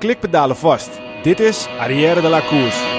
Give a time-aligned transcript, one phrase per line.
[0.00, 0.90] klikpedalen vast.
[1.22, 2.98] Dit is Arrière de la Course.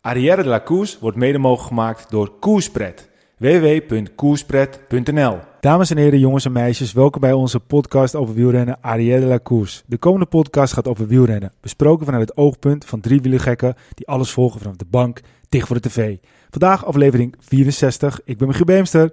[0.00, 3.08] Arrière de la Course wordt mede mogelijk gemaakt door Koerspret.
[3.36, 9.82] www.koerspret.nl Dames en heren, jongens en meisjes, welkom bij onze podcast over wielrennen Arrière de.
[9.86, 14.30] De komende podcast gaat over wielrennen, besproken vanuit het oogpunt van drie wielergekken die alles
[14.30, 16.16] volgen vanaf de bank, dicht voor de tv.
[16.50, 19.12] Vandaag aflevering 64, ik ben Michiel Beemster.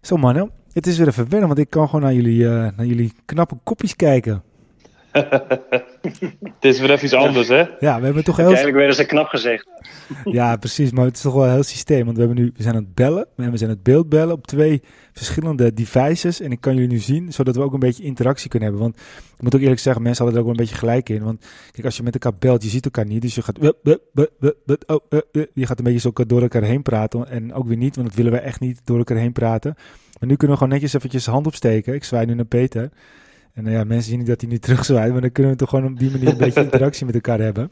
[0.00, 2.86] Zo mannen, het is weer even wennen, want ik kan gewoon naar jullie, uh, naar
[2.86, 4.42] jullie knappe kopjes kijken.
[5.12, 7.64] Het is weer even iets anders, hè?
[7.80, 8.46] Ja, we hebben toch heel...
[8.46, 9.68] Eigenlijk weer eens een knap gezegd.
[10.24, 10.90] ja, precies.
[10.90, 12.04] Maar het is toch wel een heel systeem.
[12.04, 13.26] Want we, hebben nu, we zijn aan het bellen.
[13.36, 16.40] En we zijn het beeld bellen op twee verschillende devices.
[16.40, 18.86] En ik kan jullie nu zien, zodat we ook een beetje interactie kunnen hebben.
[18.86, 19.00] Want
[19.36, 21.24] ik moet ook eerlijk zeggen, mensen hadden er ook wel een beetje gelijk in.
[21.24, 23.22] Want kijk, als je met elkaar belt, je ziet elkaar niet.
[23.22, 23.70] Dus je gaat, oh,
[25.54, 27.28] je gaat een beetje zo door elkaar heen praten.
[27.28, 29.74] En ook weer niet, want dat willen we echt niet door elkaar heen praten.
[30.18, 31.94] Maar nu kunnen we gewoon netjes eventjes hand opsteken.
[31.94, 32.90] Ik zwaai nu naar Peter.
[33.58, 35.68] En uh, ja, mensen zien niet dat hij nu terugzwaait, maar dan kunnen we toch
[35.68, 37.70] gewoon op die manier een beetje interactie met elkaar hebben.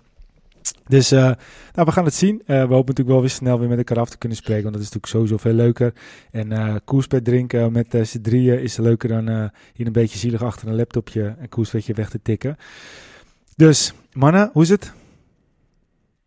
[0.88, 2.34] Dus uh, nou, we gaan het zien.
[2.34, 4.74] Uh, we hopen natuurlijk wel weer snel weer met elkaar af te kunnen spreken, want
[4.74, 5.92] dat is natuurlijk sowieso veel leuker.
[6.30, 10.42] En uh, koerspet drinken met uh, z'n drieën is leuker dan hier een beetje zielig
[10.42, 12.56] achter een laptopje en koerspetje weg te tikken.
[13.56, 14.92] Dus, mannen, hoe is het?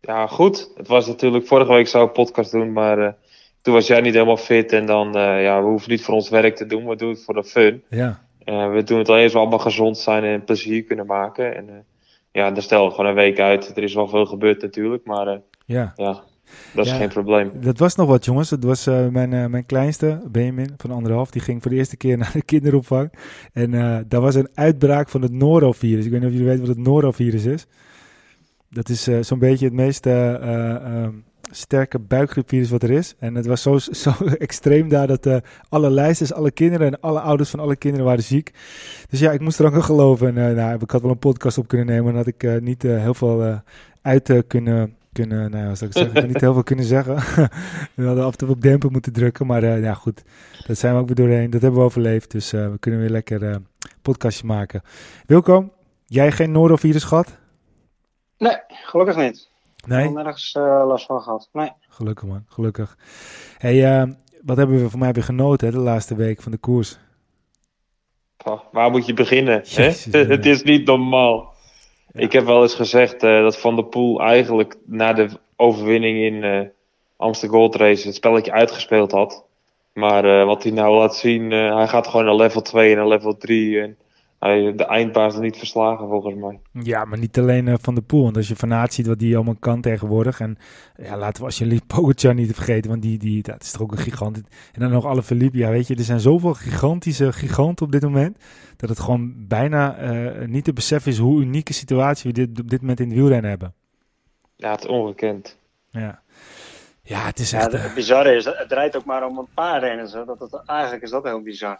[0.00, 0.70] Ja, goed.
[0.76, 3.16] Het was natuurlijk, vorige week zou ik een podcast doen, maar
[3.62, 4.72] toen was jij niet helemaal fit.
[4.72, 7.34] En dan, ja, we hoeven niet voor ons werk te doen, we doen het voor
[7.34, 7.82] de fun.
[7.88, 8.28] Ja.
[8.50, 11.56] Uh, we doen het alleen als we allemaal gezond zijn en plezier kunnen maken.
[11.56, 11.74] En uh,
[12.32, 13.76] ja, dan stel gewoon een week uit.
[13.76, 15.34] Er is wel veel gebeurd natuurlijk, maar uh,
[15.64, 15.92] ja.
[15.96, 16.22] ja,
[16.74, 17.50] dat is geen probleem.
[17.54, 18.48] Dat was nog wat jongens.
[18.48, 21.30] Dat was mijn, mijn kleinste, Benjamin, van anderhalf.
[21.30, 23.12] Die ging voor de eerste keer naar de kinderopvang.
[23.52, 23.70] En
[24.08, 26.04] daar was een uitbraak van het norovirus.
[26.04, 27.66] Ik weet niet of jullie weten wat het norovirus is.
[28.70, 30.06] Dat is zo'n beetje het meest
[31.50, 33.14] sterke buikgriepvirus wat er is.
[33.18, 35.36] En het was zo, zo extreem daar dat uh,
[35.68, 38.52] alle lijsters, alle kinderen en alle ouders van alle kinderen waren ziek.
[39.08, 40.26] Dus ja, ik moest er ook aan geloven.
[40.26, 42.60] En uh, nou, ik had wel een podcast op kunnen nemen, dan had ik uh,
[42.60, 43.62] niet heel veel
[44.02, 47.16] uit kunnen, kunnen, nou ja, ik zeggen, niet heel veel kunnen zeggen.
[47.94, 50.22] we hadden af en toe op dempen moeten drukken, maar ja goed,
[50.66, 51.50] dat zijn we ook weer doorheen.
[51.50, 53.66] Dat hebben we overleefd, dus we kunnen weer lekker een
[54.02, 54.82] podcastje maken.
[55.26, 55.72] Wilco,
[56.06, 57.38] jij geen norovirus gehad?
[58.38, 59.49] Nee, gelukkig niet.
[59.86, 59.98] Nee?
[59.98, 61.48] Ik heb nergens uh, last van gehad.
[61.52, 61.70] Nee.
[61.88, 62.96] Gelukkig man, gelukkig.
[63.58, 66.58] hey, uh, wat hebben we voor mij weer genoten hè, de laatste week van de
[66.58, 66.98] koers?
[68.44, 69.62] Oh, waar moet je beginnen?
[69.64, 70.24] Jezus, hè?
[70.24, 71.54] het is niet normaal.
[72.12, 72.20] Ja.
[72.20, 76.34] Ik heb wel eens gezegd uh, dat Van der Poel eigenlijk na de overwinning in
[76.34, 76.60] uh,
[77.16, 79.44] Amsterdam Gold Race het spelletje uitgespeeld had.
[79.92, 83.36] Maar wat hij nou laat zien, hij gaat gewoon naar level 2 en naar level
[83.36, 83.80] 3.
[83.80, 83.96] En
[84.40, 86.60] hij de eindbaas er niet verslagen volgens mij.
[86.72, 88.22] Ja, maar niet alleen uh, Van de Poel.
[88.22, 90.40] Want als je Van Aert ziet wat die allemaal kan tegenwoordig.
[90.40, 90.56] En
[90.96, 92.90] ja, laten we als je Pogacar niet vergeten.
[92.90, 94.36] Want die, die, dat is toch ook een gigant.
[94.72, 95.58] En dan nog alle Philippe.
[95.58, 98.38] Ja, weet je, er zijn zoveel gigantische giganten op dit moment.
[98.76, 102.70] Dat het gewoon bijna uh, niet te beseffen is hoe unieke situatie we dit, op
[102.70, 103.74] dit moment in het wielrennen hebben.
[104.56, 105.58] Ja, het is ongekend.
[105.90, 106.22] Ja.
[107.02, 107.72] Ja, het is echt...
[107.72, 110.12] Ja, het bizarre is, het draait ook maar om een paar renners.
[110.12, 111.78] Dat, dat, eigenlijk is dat heel bizar.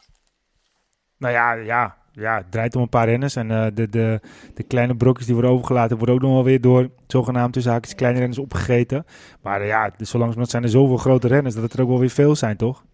[1.21, 3.37] Nou ja, ja, ja, het draait om een paar renners.
[3.37, 4.21] En uh, de, de,
[4.55, 8.19] de kleine brokjes die worden overgelaten, worden ook nog wel weer door zogenaamd tussen kleine
[8.19, 9.07] renners opgegeten.
[9.43, 11.99] Maar uh, ja, dus zolang zijn er zoveel grote renners dat het er ook wel
[11.99, 12.85] weer veel zijn, toch?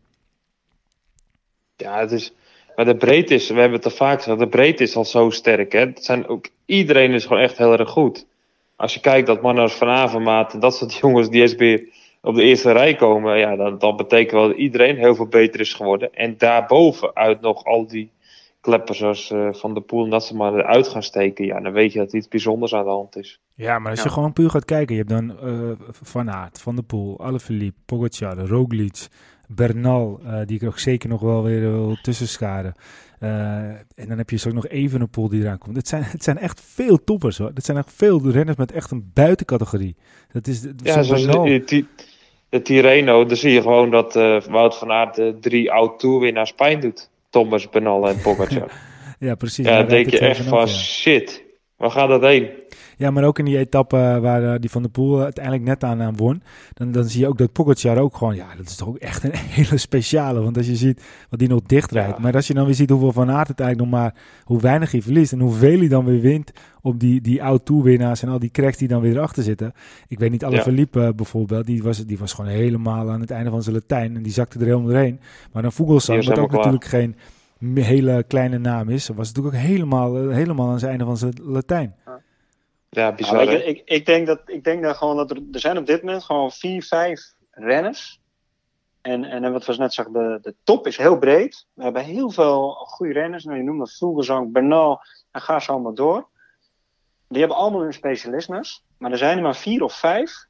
[1.76, 2.34] Ja, het is.
[2.76, 5.30] Maar de breedte is, we hebben het er vaak gezegd, de breedte is al zo
[5.30, 5.72] sterk.
[5.72, 5.80] Hè?
[5.80, 8.26] Het zijn ook, iedereen is gewoon echt heel erg goed.
[8.76, 11.88] Als je kijkt dat mannen als Van Avermaat dat soort jongens die eens weer
[12.22, 15.60] op de eerste rij komen, ja, dan, dan betekent wel dat iedereen heel veel beter
[15.60, 16.14] is geworden.
[16.14, 18.10] En daarbovenuit nog al die
[18.66, 21.92] kleppers zoals uh, Van de Poel, dat ze maar eruit gaan steken, ja, dan weet
[21.92, 23.40] je dat iets bijzonders aan de hand is.
[23.54, 26.76] Ja, maar als je gewoon puur gaat kijken, je hebt dan uh, Van Aert, Van
[26.76, 29.06] de Poel, Alaphilippe, Pogacar, Roglic,
[29.48, 32.74] Bernal, uh, die ik ook zeker nog wel weer wil tussen scharen.
[33.18, 35.76] en dan heb je zo nog even een pool die eraan komt.
[35.76, 37.50] Het zijn, het zijn echt veel toppers hoor.
[37.54, 39.96] Het zijn echt veel renners met echt een buitencategorie.
[40.32, 41.84] Dat is, ja, zoals de, de,
[42.48, 44.14] de Tirreno, dan zie je gewoon dat
[44.48, 47.10] Wout van Aert de drie oud-tourwinnaars pijn doet.
[47.36, 48.70] Thomas, Benal en Pogacar.
[49.26, 49.66] ja, precies.
[49.66, 51.42] Ja, dan denk je echt van, shit,
[51.76, 52.50] waar gaat dat heen?
[52.96, 56.02] Ja, maar ook in die etappe waar uh, die Van der Poel uiteindelijk net aan,
[56.02, 56.42] aan won,
[56.74, 59.24] dan, dan zie je ook dat Pogacar ook gewoon, ja, dat is toch ook echt
[59.24, 60.40] een hele speciale.
[60.40, 62.22] Want als je ziet wat die nog dicht rijdt, ja.
[62.22, 64.14] maar als je dan weer ziet hoeveel Van Aert uiteindelijk nog maar,
[64.44, 66.52] hoe weinig hij verliest en hoeveel hij dan weer wint
[66.82, 69.72] op die, die oud-toerwinnaars en al die cracks die dan weer erachter zitten.
[70.08, 70.62] Ik weet niet, alle ja.
[70.62, 74.22] Verliep bijvoorbeeld, die was, die was gewoon helemaal aan het einde van zijn Latijn en
[74.22, 75.20] die zakte er helemaal doorheen.
[75.52, 76.72] Maar dan Vogelsang, wat ook klaar.
[76.72, 77.16] natuurlijk geen
[77.74, 81.94] hele kleine naam is, was natuurlijk ook helemaal, helemaal aan het einde van zijn Latijn.
[82.04, 82.20] Ja,
[83.14, 83.34] bizar.
[83.34, 83.52] Nou, hè?
[83.52, 86.02] je, ik, ik, denk dat, ik denk dat gewoon dat er, er zijn op dit
[86.02, 88.20] moment gewoon vier, vijf renners.
[89.02, 91.66] En, en wat we net zeggen, de, de top is heel breed.
[91.74, 93.44] We hebben heel veel goede renners.
[93.44, 95.00] Nou, je noemde Vogelsang, Bernal
[95.30, 96.28] en ga zo allemaal door.
[97.28, 98.84] Die hebben allemaal hun specialismes.
[98.98, 100.46] Maar er zijn er maar vier of vijf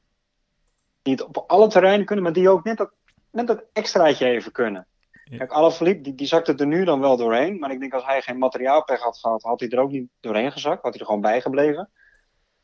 [1.01, 2.91] die het op alle terreinen kunnen, maar die ook net dat,
[3.31, 4.87] net dat extraatje even kunnen.
[5.23, 5.37] Ja.
[5.37, 7.59] Kijk, Alaphilippe, die, die zakte er nu dan wel doorheen.
[7.59, 10.51] Maar ik denk als hij geen materiaalpech had gehad, had hij er ook niet doorheen
[10.51, 10.81] gezakt.
[10.81, 11.89] Had hij er gewoon bij gebleven.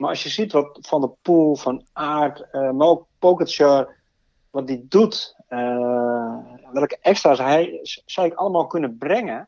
[0.04, 3.96] Maar als je ziet wat Van de Poel, Van Aert, eh maar ook Pogacar,
[4.50, 6.38] wat die doet, eh,
[6.74, 9.48] welke extra's hij zou ik allemaal kunnen brengen,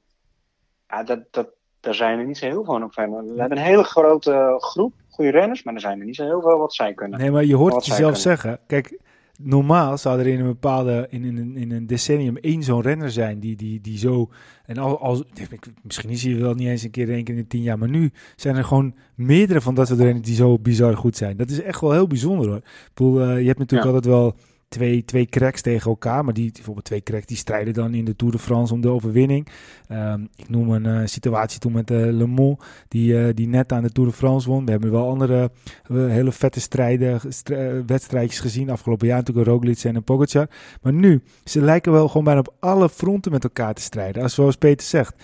[0.87, 1.47] ja, dat, dat,
[1.79, 3.23] daar zijn er niet zo heel veel op verder.
[3.23, 6.41] We hebben een hele grote groep goede renners, maar er zijn er niet zo heel
[6.41, 7.19] veel wat zij kunnen.
[7.19, 8.21] Nee, maar je hoort het jezelf kunnen.
[8.21, 8.59] zeggen.
[8.67, 8.99] Kijk,
[9.41, 13.11] normaal zou er in een bepaalde, in, in, een- in een decennium één zo'n renner
[13.11, 14.29] zijn die, die, die zo,
[14.65, 15.23] en al, als,
[15.83, 17.89] misschien is hij wel niet eens een keer één keer in de tien jaar, maar
[17.89, 21.37] nu zijn er gewoon meerdere van dat soort renners die zo bizar goed zijn.
[21.37, 22.57] Dat is echt wel heel bijzonder hoor.
[22.57, 23.95] Ik bedoel, eh, je hebt natuurlijk Ja.
[23.95, 24.35] altijd wel
[24.67, 28.15] twee, twee cracks tegen elkaar, maar die, bijvoorbeeld twee cracks die strijden dan in de
[28.15, 29.47] Tour de France om de overwinning.
[29.87, 32.57] Ehm, ik noem een eh, situatie toen met eh, Le Mans,
[32.87, 34.65] die, eh, die net aan de Tour de France won.
[34.65, 35.51] We hebben wel andere
[35.87, 37.19] hele vette strijden,
[37.85, 38.69] wedstrijdjes gezien.
[38.69, 40.49] Afgelopen jaar natuurlijk Roglic en een Pogacar.
[40.81, 44.23] Maar nu, ze lijken wel gewoon bijna op alle fronten met elkaar te strijden.
[44.23, 45.15] Als zoals Peter zegt,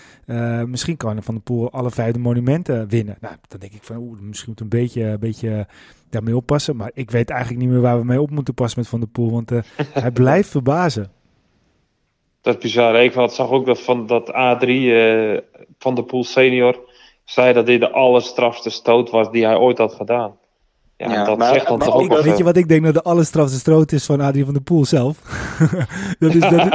[0.66, 3.18] misschien kan Van der Poel alle vijf de monumenten winnen.
[3.20, 5.68] Nou, dan denk ik van, misschien moet een beetje, een beetje
[6.12, 6.76] daarmee oppassen.
[6.76, 9.10] Maar ik weet eigenlijk niet meer waar we mee op moeten passen met Van der
[9.10, 9.32] Poel.
[9.32, 9.60] Want eh,
[9.94, 11.12] hij blijft verbazen.
[12.42, 13.04] Dat is bizar.
[13.04, 15.38] Ik zag ook dat van dat A3 eh,
[15.80, 16.80] van de Poel senior
[17.26, 20.36] zei dat dit de allerstrafste stoot was die hij ooit had gedaan.
[20.98, 22.68] Ja, Ja, dat maar- zegt dan maar toch ook dat- wel Weet je wat ik
[22.68, 25.18] denk dat de allerstrafste stroot is van Adrie van der Poel zelf?
[26.20, 26.52] dat is dat,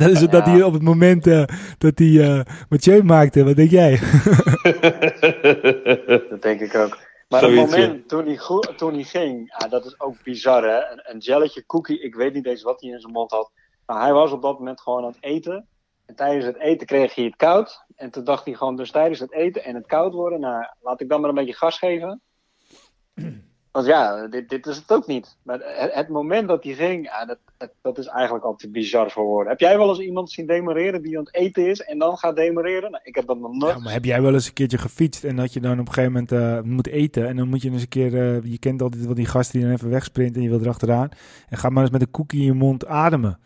[0.00, 0.50] dat, is dat Ja.
[0.50, 1.42] hij op het moment eh,
[1.78, 3.44] dat hij eh Mathieu maakte.
[3.44, 3.98] Wat denk jij?
[6.30, 6.98] Dat denk ik ook.
[7.30, 10.90] Maar Zoiets, het moment toen hij, toen hij ging, ja, dat is ook bizar hè.
[10.90, 13.50] Een, een jelletje cookie, ik weet niet eens wat hij in zijn mond had.
[13.86, 15.68] Maar hij was op dat moment gewoon aan het eten.
[16.06, 17.84] En tijdens het eten kreeg hij het koud.
[17.96, 21.00] En toen dacht hij gewoon, dus tijdens het eten en het koud worden, nou, laat
[21.00, 22.22] ik dan maar een beetje gas geven.
[23.72, 25.36] Want ja, dit, dit is het ook niet.
[25.42, 28.70] Maar het, het moment dat hij ging, ja, dat, dat, dat is eigenlijk al te
[28.70, 29.48] bizar voor woorden.
[29.50, 32.36] Heb jij wel eens iemand zien demoreren die aan het eten is en dan gaat
[32.36, 32.90] demoreren?
[32.90, 35.24] Nou, ik heb dat nog nooit Ja, maar heb jij wel eens een keertje gefietst
[35.24, 37.70] en dat je dan op een gegeven moment eh, moet eten en dan moet je
[37.70, 40.42] eens een keer, eh, je kent altijd wel die gasten die dan even wegsprint en
[40.42, 41.08] je wil erachteraan
[41.48, 43.38] en ga maar eens met een koekje in je mond ademen.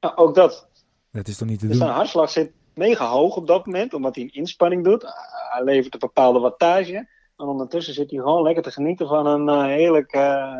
[0.00, 0.68] Nou, ook dat.
[1.12, 1.84] Dat is toch niet te Dus doen?
[1.86, 5.02] zijn hartslag zit mega hoog op dat moment, omdat hij een inspanning doet.
[5.50, 7.08] Hij levert een bepaalde wattage.
[7.40, 10.56] En ondertussen zit hij gewoon lekker te genieten van een eh, heerlijk eh,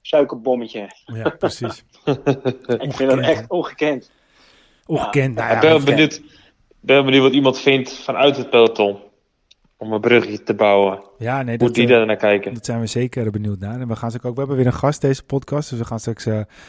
[0.00, 0.90] suikerbommetje.
[1.04, 1.84] Ja, precies.
[2.86, 4.10] Ik vind dat echt ongekend.
[4.86, 5.34] Ongekend.
[5.34, 6.22] Nou ja, ik ben wel benieuwd,
[6.80, 8.98] ben benieuwd wat iemand vindt vanuit het peloton.
[9.76, 11.04] Om een bruggetje te bouwen.
[11.18, 12.54] Ja, nee, Hoe dat, die eh, daar naar kijken.
[12.54, 13.80] Dat zijn we zeker benieuwd naar.
[13.80, 16.00] En we gaan ze ook, we hebben weer een gast deze podcast, dus we gaan
[16.00, 16.24] straks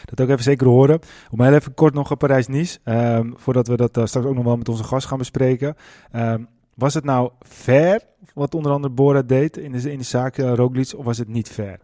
[0.06, 1.00] dat ook even zeker horen.
[1.32, 4.58] Om heel even kort nog op Parijs-Nice, ehm, voordat we dat straks ook nog wel
[4.58, 5.76] met onze gast gaan bespreken.
[6.12, 6.44] Ehm,
[6.76, 8.02] was het nou fair
[8.34, 11.28] wat onder andere Bora deed in de, in de zaak uh, Roglic, of was het
[11.28, 11.80] niet fair?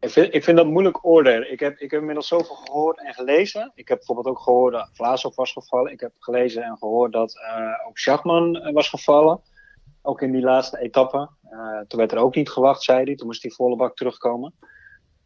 [0.00, 1.52] Ik vind, ik vind dat moeilijk oordelen.
[1.52, 3.72] Ik heb, ik heb inmiddels zoveel gehoord en gelezen.
[3.74, 5.92] Ik heb bijvoorbeeld ook gehoord dat Vlaasov was gevallen.
[5.92, 9.40] Ik heb gelezen en gehoord dat uh, ook Schachman uh, was gevallen.
[10.02, 11.28] Ook in die laatste etappe.
[11.88, 13.14] Toen werd er ook niet gewacht, zei hij.
[13.14, 14.54] Toen moest hij volle bak terugkomen.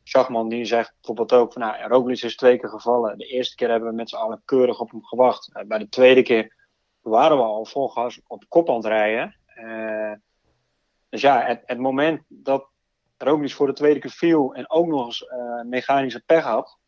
[0.02, 3.18] Schachman die zegt bijvoorbeeld ook van, nou, Roglic is twee keer gevallen.
[3.18, 5.64] De eerste keer hebben we met z'n allen keurig op hem gewacht.
[5.66, 6.54] Bij de tweede keer
[7.00, 9.36] waren we al vol gas op kop rijden.
[9.60, 10.12] Uh,
[11.08, 12.68] dus ja, het, het moment dat
[13.18, 16.78] Roglic voor de tweede keer viel en ook nog eens uh, mechanische pech had.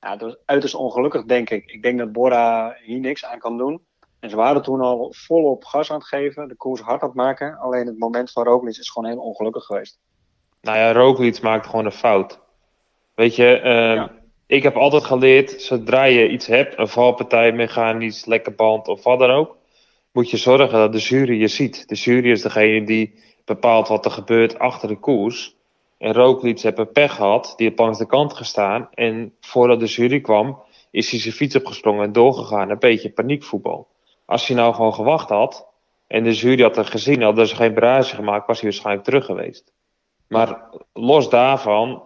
[0.00, 1.70] Ja, dat was uiterst ongelukkig, denk ik.
[1.70, 3.84] Ik denk dat Bora hier niks aan kan doen.
[4.20, 7.16] En ze waren toen al volop gas aan het geven, de koers hard aan het
[7.16, 7.58] maken.
[7.58, 9.98] Alleen het moment van Roglic is gewoon heel ongelukkig geweest.
[10.60, 12.40] Nou ja, Roglic maakt gewoon een fout.
[13.14, 14.10] Weet je, uh, ja.
[14.46, 19.18] ik heb altijd geleerd, zodra je iets hebt, een valpartij, mechanisch, lekke band of wat
[19.18, 19.56] dan ook,
[20.12, 21.88] moet je zorgen dat de jury je ziet.
[21.88, 23.14] De jury is degene die
[23.44, 25.56] bepaalt wat er gebeurt achter de koers.
[25.98, 28.88] En Roglic heeft een pech gehad, die heeft langs de kant gestaan.
[28.94, 32.70] En voordat de jury kwam, is hij zijn fiets opgesprongen en doorgegaan.
[32.70, 33.88] Een beetje paniekvoetbal.
[34.24, 35.66] Als hij nou gewoon gewacht had
[36.06, 39.24] en de jury had er gezien, hadden ze geen barrage gemaakt, was hij waarschijnlijk terug
[39.24, 39.72] geweest.
[40.28, 42.02] Maar los daarvan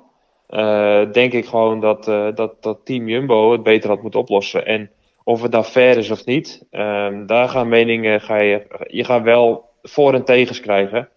[0.49, 4.67] uh, denk ik gewoon dat, uh, dat, dat Team Jumbo het beter had moeten oplossen.
[4.67, 4.91] En
[5.25, 9.23] of het nou fair is of niet, um, daar gaan meningen, ga je, je gaat
[9.23, 11.09] wel voor- en tegens krijgen.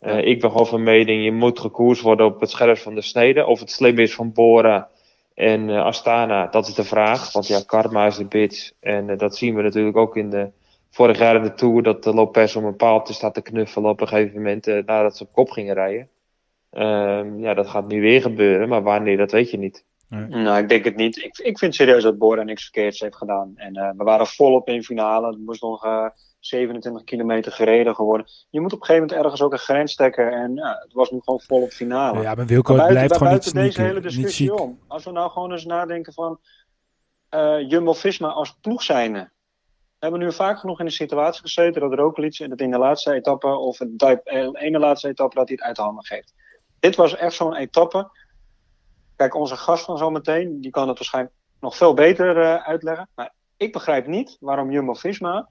[0.00, 3.02] Uh, ik ben gewoon van mening, je moet gekoers worden op het scherp van de
[3.02, 3.46] snede.
[3.46, 4.88] Of het slim is van Bora
[5.34, 7.32] en uh, Astana, dat is de vraag.
[7.32, 8.72] Want ja, karma is de bitch.
[8.80, 10.50] En uh, dat zien we natuurlijk ook in de
[10.94, 14.00] vorig jaar in de Tour dat de Lopez om een paaltje staat te knuffelen op
[14.00, 16.08] een gegeven moment eh, nadat ze op kop gingen rijden.
[16.70, 19.84] Ehm, ja, dat gaat nu weer gebeuren, maar wanneer, dat weet je niet.
[20.08, 21.16] Nou, ik denk het niet.
[21.16, 23.52] Ik, ik vind serieus dat Bora niks verkeerds heeft gedaan.
[23.56, 25.26] En uh, we waren volop in finale.
[25.26, 26.06] Er moest nog uh,
[26.40, 28.26] 27 kilometer gereden geworden.
[28.50, 30.32] Je moet op een gegeven moment ergens ook een grens stekken.
[30.32, 32.22] En ja, het was nu gewoon volop finale.
[32.22, 34.78] Ja, maar Wilco het blijft gewoon niet deze hele discussie om.
[34.86, 36.40] Als we nou gewoon eens nadenken van
[37.34, 39.32] uh, Jumbo-Visma als ploeg zijnde.
[39.98, 43.12] We hebben nu vaak genoeg in de situatie gezeten dat Roglic dat in de laatste
[43.12, 46.34] etappe of de ene laatste etappe dat hij het uit de handen geeft.
[46.80, 48.10] Dit was echt zo'n etappe
[49.16, 53.08] Kijk, onze gast van zometeen, die kan het waarschijnlijk nog veel beter uh, uitleggen.
[53.14, 55.48] Maar ik begrijp niet waarom Jumbo-Visma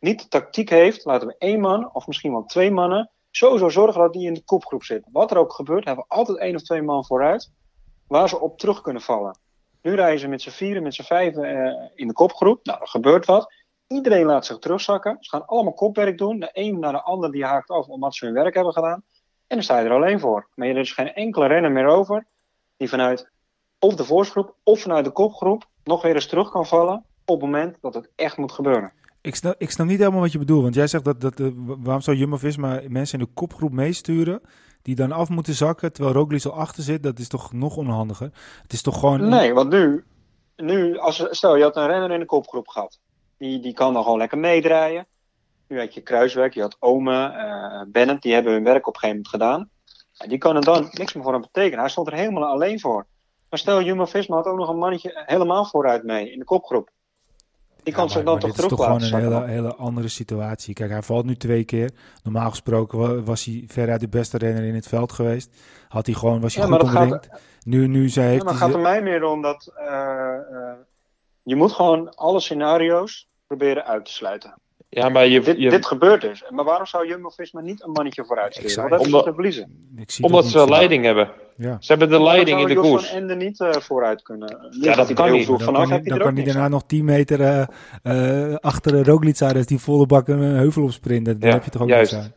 [0.00, 1.04] niet de tactiek heeft.
[1.04, 4.44] Laten we één man, of misschien wel twee mannen, sowieso zorgen dat die in de
[4.44, 5.04] kopgroep zit.
[5.12, 7.50] Wat er ook gebeurt, hebben we altijd één of twee man vooruit.
[8.06, 9.38] Waar ze op terug kunnen vallen.
[9.82, 12.64] Nu rijden ze met z'n vieren, met z'n vijven uh, in de kopgroep.
[12.64, 13.52] Nou, er gebeurt wat.
[13.86, 15.16] Iedereen laat zich terugzakken.
[15.20, 16.40] Ze gaan allemaal kopwerk doen.
[16.40, 19.02] De een naar de ander die haakt af omdat ze hun werk hebben gedaan.
[19.46, 20.48] En dan sta je er alleen voor.
[20.54, 22.26] Maar er is geen enkele renner meer over
[22.76, 23.30] die vanuit
[23.78, 27.50] of de voorsgroep of vanuit de kopgroep nog weer eens terug kan vallen op het
[27.50, 28.92] moment dat het echt moet gebeuren.
[29.20, 31.48] Ik snap, ik snap niet helemaal wat je bedoelt, want jij zegt dat, dat uh,
[31.56, 34.40] waarom zou Jumbo-Visma mensen in de kopgroep meesturen
[34.82, 38.30] die dan af moeten zakken terwijl Roglic al achter zit, dat is toch nog onhandiger?
[38.62, 39.28] Het is toch gewoon...
[39.28, 40.04] Nee, want nu,
[40.56, 43.00] nu als, stel je had een renner in de kopgroep gehad,
[43.38, 45.06] die, die kan dan gewoon lekker meedraaien.
[45.68, 49.00] Nu had je Kruiswerk, je had Ome, uh, Bennett, die hebben hun werk op een
[49.00, 49.70] gegeven moment gedaan.
[50.16, 51.78] Die kan er dan niks meer voor hem betekenen.
[51.78, 53.06] Hij stond er helemaal alleen voor.
[53.50, 56.90] Maar stel, Jumbo-Visma had ook nog een mannetje helemaal vooruit mee in de kopgroep.
[57.82, 60.74] Die kan ja, dan toch terug Het is toch gewoon een hele, hele andere situatie.
[60.74, 61.90] Kijk, hij valt nu twee keer.
[62.22, 65.50] Normaal gesproken was hij veruit de beste renner in het veld geweest.
[65.88, 67.26] Had hij gewoon, was hij ja, goed omringd.
[67.26, 69.84] Gaat, nu, nu zei, ja, maar het gaat er mij meer om dat uh,
[70.52, 70.72] uh,
[71.42, 74.54] je moet gewoon alle scenario's proberen uit te sluiten.
[74.94, 75.70] Ja, maar je, dit, je...
[75.70, 76.44] dit gebeurt dus.
[76.50, 78.80] Maar waarom zou Jumbo-Visma niet een mannetje vooruit sturen?
[78.80, 79.94] Hebben ze te verliezen?
[80.20, 81.30] Omdat ze leiding hebben.
[81.56, 81.76] Ja.
[81.80, 83.12] Ze hebben de leiding in de koers.
[83.12, 84.68] En er niet uh, vooruit kunnen.
[84.80, 85.46] Ja, dat kan niet.
[85.46, 87.66] Dan vanaf, kan, dan kan hij daarna nog 10 meter uh,
[88.02, 89.54] uh, achter Roglic zijn.
[89.54, 91.40] Dus die volle bak een heuvel op sprinten.
[91.40, 92.12] Dan ja, heb je toch ook juist.
[92.12, 92.32] niks aan.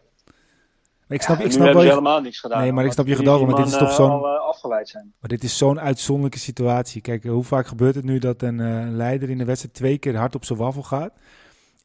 [1.08, 1.90] Maar ik snap, ja, ik snap wel je...
[1.90, 2.62] helemaal niks gedaan.
[2.62, 3.46] Nee, maar ik snap je gedachte.
[3.46, 4.40] Maar dit is toch zo'n.
[4.40, 5.14] afgeleid zijn.
[5.20, 7.02] Maar dit is zo'n uitzonderlijke situatie.
[7.02, 10.16] Kijk, hoe vaak gebeurt het nu dat een uh, leider in de wedstrijd twee keer
[10.16, 11.12] hard op zijn waffel gaat?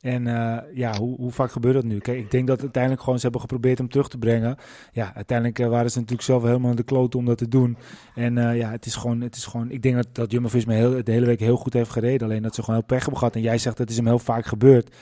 [0.03, 1.99] En uh, ja, hoe, hoe, vaak gebeurt dat nu?
[1.99, 4.57] Kijk, ik denk dat uiteindelijk gewoon ze hebben geprobeerd hem terug te brengen.
[4.93, 7.77] Ja, uiteindelijk uh, waren ze natuurlijk zelf helemaal in de kloot om dat te doen.
[8.15, 9.71] En uh, ja, het is gewoon, het is gewoon.
[9.71, 12.27] Ik denk dat, dat Jumbo-Visma heel, de hele week heel goed heeft gereden.
[12.27, 13.35] Alleen dat ze gewoon heel pech hebben gehad.
[13.35, 14.95] En jij zegt dat is hem heel vaak gebeurd.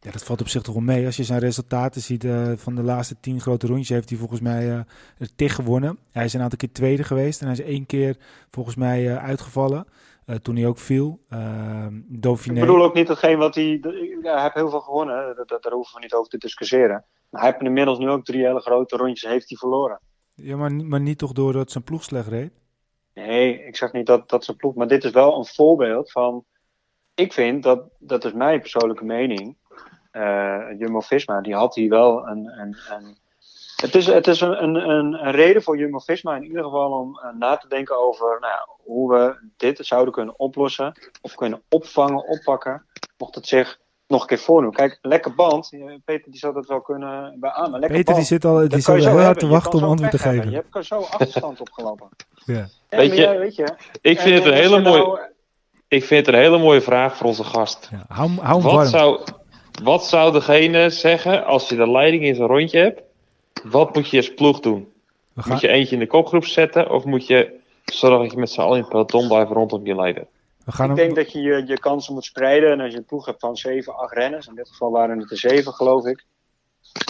[0.00, 1.06] Ja, dat valt op zich toch wel mee.
[1.06, 2.26] Als je zijn resultaten ziet
[2.56, 4.68] van de laatste tien grote rondjes, heeft hij volgens mij
[5.18, 5.98] er tig gewonnen.
[6.12, 8.16] Hij is een aantal keer tweede geweest en hij is één keer
[8.50, 9.86] volgens mij uitgevallen.
[10.26, 11.20] Uh, toen hij ook viel.
[11.30, 12.54] Uh, Dauphiné.
[12.54, 13.80] Ik bedoel ook niet hetgeen wat hij.
[14.22, 15.36] Ja, hij heeft heel veel gewonnen.
[15.36, 17.04] Dat, dat, daar hoeven we niet over te discussiëren.
[17.30, 20.00] Maar hij heeft inmiddels nu ook drie hele grote rondjes heeft hij verloren.
[20.34, 22.52] Ja, maar, maar niet toch doordat zijn ploeg slecht reed?
[23.14, 24.74] Nee, ik zeg niet dat, dat zijn ploeg.
[24.74, 26.44] Maar dit is wel een voorbeeld van.
[27.14, 29.56] Ik vind dat, dat is mijn persoonlijke mening.
[30.12, 33.16] Uh, Jumbo Visma, die had hier wel een, een, een
[33.76, 37.38] het is, het is een, een, een reden voor Jumbo-Visma in ieder geval om uh,
[37.38, 40.92] na te denken over nou ja, hoe we dit zouden kunnen oplossen.
[41.20, 42.86] Of kunnen opvangen, oppakken.
[43.18, 44.72] Mocht het zich nog een keer voordoen.
[44.72, 45.70] Kijk, lekker band.
[46.04, 47.80] Peter die zou dat wel kunnen beamen.
[47.80, 50.18] Lekker Peter band, die zit al, die zit heel hard te wachten om antwoord te
[50.18, 50.38] geven.
[50.38, 50.50] Hebben.
[50.50, 52.08] Je hebt zo achterstand opgelopen.
[52.44, 52.68] ja.
[52.88, 55.02] Ja, weet, je, jij, weet je, ik vind het een hele mooie...
[55.02, 55.18] Nou,
[55.88, 57.88] ik vind het een hele mooie vraag voor onze gast.
[57.90, 58.88] Ja, hou, hou wat, warm.
[58.88, 59.20] zou,
[59.82, 63.02] wat zou degene zeggen als je de leiding in zijn rondje hebt?
[63.64, 64.92] Wat moet je als ploeg doen?
[65.36, 65.52] Gaan...
[65.52, 68.60] Moet je eentje in de kopgroep zetten of moet je zorgen dat je met z'n
[68.60, 70.26] allen in het peloton blijft rondom je leider?
[70.64, 71.04] We gaan ik hem...
[71.04, 72.70] denk dat je, je je kansen moet spreiden.
[72.70, 75.30] En als je een ploeg hebt van 7, 8 renners, in dit geval waren het
[75.30, 76.24] er 7 geloof ik.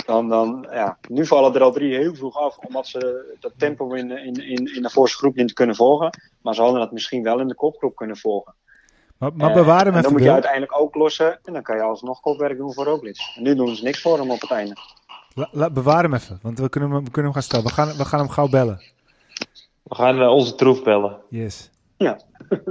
[0.06, 3.92] Dan, dan, ja, nu vallen er al drie heel vroeg af, omdat ze dat tempo
[3.92, 6.10] in, in, in, in de voorste groep niet kunnen volgen.
[6.42, 8.54] Maar ze hadden dat misschien wel in de kopgroep kunnen volgen.
[9.18, 11.82] Maar, maar bewaar hem en dan moet je uiteindelijk ook lossen en dan kan je
[11.82, 13.16] alsnog kopwerk doen voor Roglic.
[13.36, 14.76] En nu doen ze niks voor hem op het einde.
[15.36, 17.64] La, la, bewaar hem even, want we kunnen, hem, we kunnen hem gaan stellen.
[17.64, 18.80] We gaan, we gaan hem gauw bellen.
[19.82, 21.16] We gaan uh, onze troef bellen.
[21.28, 21.70] Yes.
[21.96, 22.18] Ja.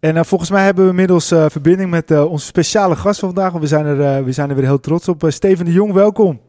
[0.00, 3.50] En uh, volgens mij hebben we inmiddels uh, verbinding met onze speciale gast van vandaag.
[3.50, 5.22] Want we zijn er, we zijn er weer heel trots op.
[5.26, 6.40] Steven de Jong, welkom.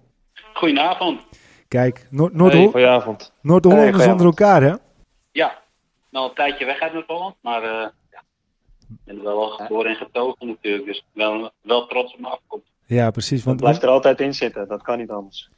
[0.53, 1.21] Goedenavond.
[1.67, 3.33] Kijk, Noord-Holland hey, goedenavond.
[3.41, 4.75] Noord hey, zonder elkaar, hè?
[5.31, 5.57] Ja,
[6.09, 7.91] nou een tijdje weg uit Noord-Holland, maar
[8.89, 12.67] ik ben wel al geboren en getogen natuurlijk, dus wel, wel trots op mijn afkomst.
[12.85, 13.43] Ja, precies.
[13.43, 15.49] Want, dat blijft er altijd in zitten, dat kan niet anders.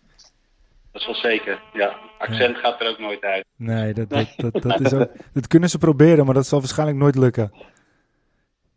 [0.92, 1.96] Dat is wel zeker, ja.
[2.18, 2.62] Accent ja.
[2.62, 3.46] gaat er ook nooit uit.
[3.56, 6.98] Nee, dat, dat, dat, dat, is ook, dat kunnen ze proberen, maar dat zal waarschijnlijk
[6.98, 7.52] nooit lukken.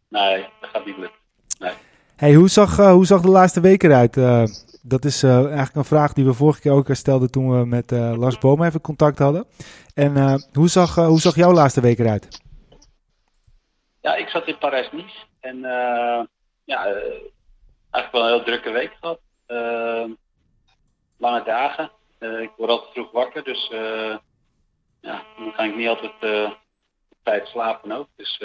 [0.08, 1.20] Nee, dat gaat niet lukken.
[2.16, 4.16] Hey, hoe, zag, uh, hoe zag de laatste week eruit?
[4.16, 4.44] Uh,
[4.82, 7.90] dat is uh, eigenlijk een vraag die we vorige keer ook stelden toen we met
[7.90, 9.44] Lars Boom even contact hadden.
[9.94, 12.40] En hoe, zag, hoe zag jouw laatste week eruit?
[14.02, 15.58] Ja, ik zat in Parijs-Nice en
[16.64, 16.84] ja,
[17.90, 19.20] eigenlijk wel een heel drukke week gehad.
[21.18, 21.90] lange dagen.
[22.18, 23.68] ik word altijd vroeg wakker, dus
[25.00, 26.58] ja, dan kan ik niet altijd
[27.22, 28.08] tijd slapen ook.
[28.16, 28.40] Dus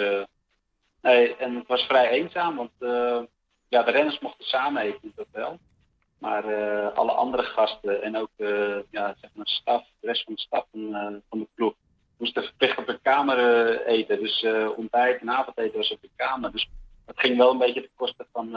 [1.00, 2.72] Nee, en het was vrij eenzaam, want
[3.68, 5.58] ja, de renners mochten samen eten het hotel.
[6.18, 6.44] Maar
[6.92, 10.66] alle andere gasten en ook uh, ja, zeg maar staf, de rest van de staf
[10.70, 11.74] van, van de ploeg
[12.18, 13.38] moesten verplicht op de kamer
[13.86, 14.20] eten.
[14.20, 14.46] Dus
[14.76, 16.52] ontbijt en avondeten was op de kamer.
[16.52, 16.68] Dus
[17.06, 18.50] het ging wel een beetje ten koste van,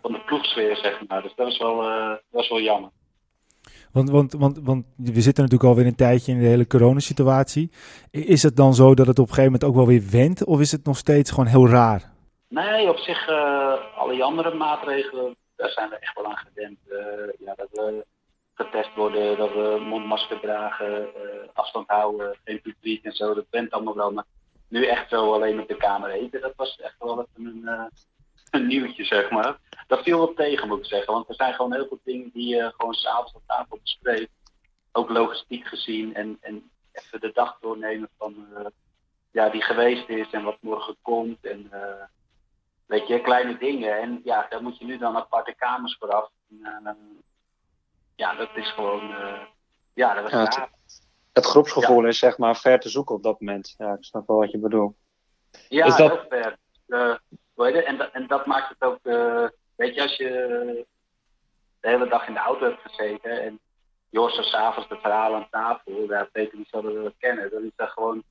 [0.00, 1.22] van de ploegsfeer, zeg maar.
[1.22, 1.76] Dus dat was wel,
[2.30, 2.90] was wel jammer.
[3.92, 7.70] Want, want, want, want we zitten natuurlijk alweer een tijdje in de hele coronasituatie.
[8.10, 10.44] Is het dan zo dat het op een gegeven moment ook wel weer wendt?
[10.44, 12.12] Of is het nog steeds gewoon heel raar?
[12.48, 16.78] Nee, op zich, uh, alle andere maatregelen, daar zijn we echt wel aan gewend.
[16.88, 16.98] Uh,
[17.38, 18.04] ja, dat we
[18.54, 23.34] getest worden, dat we mondmasker dragen, uh, afstand houden, geen publiek en zo.
[23.34, 24.12] Dat went allemaal wel.
[24.12, 24.24] Maar
[24.68, 27.68] nu echt zo alleen op de kamer eten, dat was echt wel een,
[28.50, 29.58] een nieuwtje, zeg maar.
[29.86, 31.12] Dat viel wel tegen, moet ik zeggen.
[31.12, 34.30] Want er zijn gewoon heel veel dingen die je gewoon s'avonds op tafel bespreekt.
[34.92, 38.66] Ook logistiek gezien en, en even de dag doornemen van uh,
[39.30, 41.46] ja, die geweest is en wat morgen komt.
[41.46, 41.70] En
[42.86, 44.00] weet je, kleine dingen.
[44.00, 46.30] En ja, daar moet je nu dan aparte kamers vooraf.
[46.62, 46.96] En,
[48.22, 49.14] ja, dat is gewoon.
[49.94, 50.68] ja, dat was ja, het,
[51.32, 52.08] het groepsgevoel ja.
[52.08, 53.74] is zeg maar ver te zoeken op dat moment.
[53.78, 54.94] Ja, ik snap wel wat je bedoelt.
[55.68, 56.10] Ja, is dat...
[56.10, 56.58] heel ver.
[57.84, 60.28] En, dat, en dat maakt het ook, uh, weet je, als je
[61.80, 63.60] de hele dag in de auto hebt gezeten en
[64.10, 67.70] hoort zo s'avonds de verhalen aan tafel, ja, Peter die zullen we kennen, dan is
[67.76, 68.22] dat gewoon,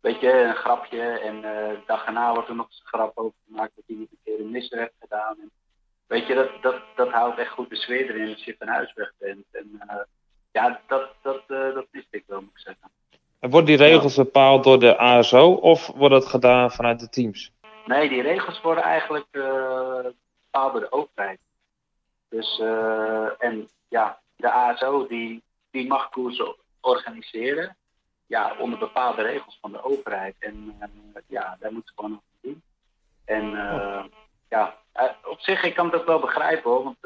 [0.00, 3.18] weet je, een grapje en uh, de dag erna wordt er nog eens een grap
[3.18, 5.36] over gemaakt dat iemand een keer een misser heeft gedaan.
[5.40, 5.50] En,
[6.06, 8.92] weet je, dat, dat, dat houdt echt goed de sfeer erin als je van huis
[8.94, 9.44] weg bent.
[9.52, 9.96] En uh,
[10.52, 12.90] ja, dat, dat, uh, dat wist ik wel, moet ik zeggen.
[13.40, 17.52] En worden die regels bepaald door de ASO of wordt dat gedaan vanuit de teams?
[17.86, 19.98] Nee, die regels worden eigenlijk uh,
[20.42, 21.38] bepaald door de overheid.
[22.28, 27.76] Dus, uh, en ja, de ASO die, die mag koersen organiseren.
[28.26, 30.34] Ja, onder bepaalde regels van de overheid.
[30.38, 30.86] En uh,
[31.26, 32.62] ja, daar moeten ze gewoon over doen.
[33.24, 34.04] En uh,
[34.48, 34.74] ja,
[35.24, 36.84] op zich, ik kan ook wel begrijpen hoor.
[36.84, 36.96] Want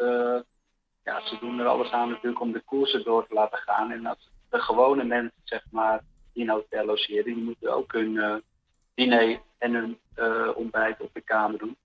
[1.03, 3.91] ja, ze doen er alles aan natuurlijk om de koersen door te laten gaan.
[3.91, 6.01] En als de gewone mensen, zeg maar,
[6.33, 8.43] die in hotel logeren, die moeten ook hun
[8.95, 9.99] diner en hun
[10.55, 11.77] ontbijt op de kamer doen.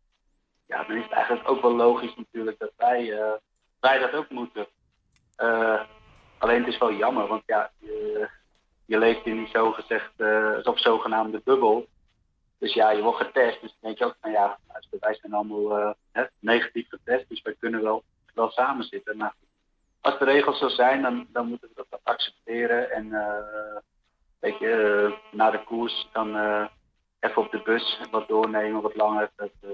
[0.68, 3.20] Ja, dan is het eigenlijk ook wel logisch natuurlijk dat wij,
[3.80, 4.68] wij dat ook moeten.
[6.38, 7.72] Alleen het is wel jammer, want ja,
[8.86, 10.12] je, leeft in die zogezegd,
[10.64, 11.88] op zogenaamde bubbel.
[12.64, 14.58] Dus ja, je wordt getest, dus dan denk je ook van ja,
[15.00, 19.18] wij zijn allemaal hè, negatief getest, dus wij kunnen wel, wel samen zitten.
[19.18, 19.34] Maar
[20.02, 22.92] als de regels zo zijn, dan, dan moeten we dat accepteren.
[22.92, 23.10] En
[24.40, 26.36] weet je, na de koers dan
[27.20, 29.32] even op de bus wat doornemen, wat langer.
[29.36, 29.72] Dat, uh,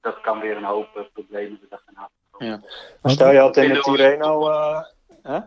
[0.00, 2.10] dat kan weer een hoop uh, problemen de dag erna.
[2.38, 2.60] Ja.
[3.02, 4.48] Maar stel je altijd in de Tirreno...
[4.48, 4.82] Uh,
[5.22, 5.38] hè?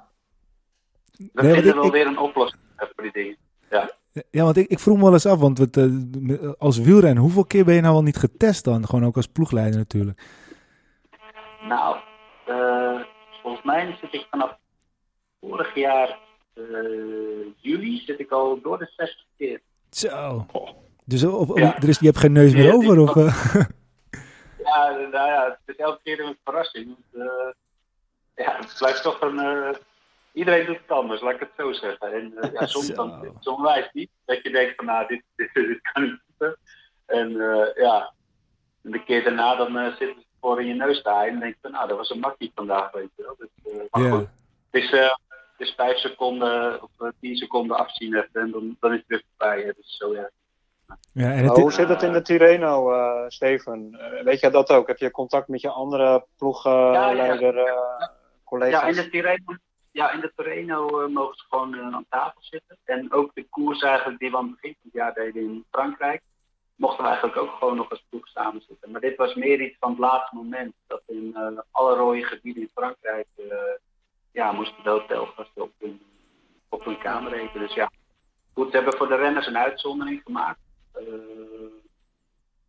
[1.34, 3.38] We nee, vinden wel ik, weer een oplossing voor die dingen.
[3.70, 3.90] Ja.
[4.30, 7.46] Ja, want ik, ik vroeg me wel eens af, want het, uh, als wielren, hoeveel
[7.46, 8.86] keer ben je nou al niet getest dan?
[8.86, 10.22] Gewoon ook als ploegleider natuurlijk.
[11.68, 11.98] Nou,
[12.48, 13.02] uh,
[13.42, 14.58] volgens mij zit ik vanaf
[15.42, 16.20] vorig jaar
[16.54, 19.62] uh, juli zit ik al door de 60 keer.
[19.90, 20.46] Zo.
[21.06, 21.76] Dus of, ja.
[21.78, 23.00] er is, je hebt geen neus meer over?
[23.00, 23.14] Of,
[24.66, 26.96] ja, nou ja, het is elke keer een verrassing.
[28.36, 29.76] Ja, het blijft toch een.
[30.34, 32.14] Uh, iedereen doet het anders, laat ik het zo zeggen.
[32.14, 34.10] En ja, soms, dan, soms wijst niet.
[34.26, 36.58] Dat je denkt van nou, dit, dit, dit kan niet.
[37.06, 37.32] En
[37.76, 38.14] ja,
[38.82, 41.72] de keer daarna dan zit het voor in je neus staan en denk je van
[41.72, 43.36] nou, dat was een makkie vandaag, weet je wel.
[43.38, 44.14] Dus, maar yeah.
[44.14, 44.28] goed,
[44.72, 44.90] het is
[45.58, 49.64] dus vijf seconden of tien seconden afzien hebt en dan, dan is het weer voorbij.
[49.64, 50.30] Het is zo erg.
[51.12, 51.58] Ja, en het...
[51.58, 53.90] Hoe zit het in de Tirreno, uh, Steven?
[53.92, 54.88] Uh, weet jij dat ook?
[54.88, 58.00] Heb je contact met je andere ploegleider, ja, ja.
[58.00, 58.08] Uh,
[58.44, 58.82] collega's?
[58.82, 59.56] Ja, in de Tirreno,
[59.94, 62.78] ja, in de Tirreno mogen ze gewoon aan tafel zitten.
[62.84, 65.66] En ook de koers eigenlijk die we aan het begin van het jaar deden in
[65.72, 66.22] Frankrijk,
[66.76, 68.92] mochten we eigenlijk ook gewoon nog als ploeg samen zitten.
[68.92, 70.74] Maar dit was meer iets van het laatste moment.
[70.88, 71.38] Dat in
[71.72, 73.28] alle rode gebieden in Frankrijk
[74.34, 76.02] ja, moesten de hotelgasten op hun,
[76.70, 77.60] op hun kamer eten.
[77.60, 77.92] Dus ja,
[78.54, 80.60] goed, ze hebben voor de renners een uitzondering gemaakt.
[81.00, 81.06] Uh,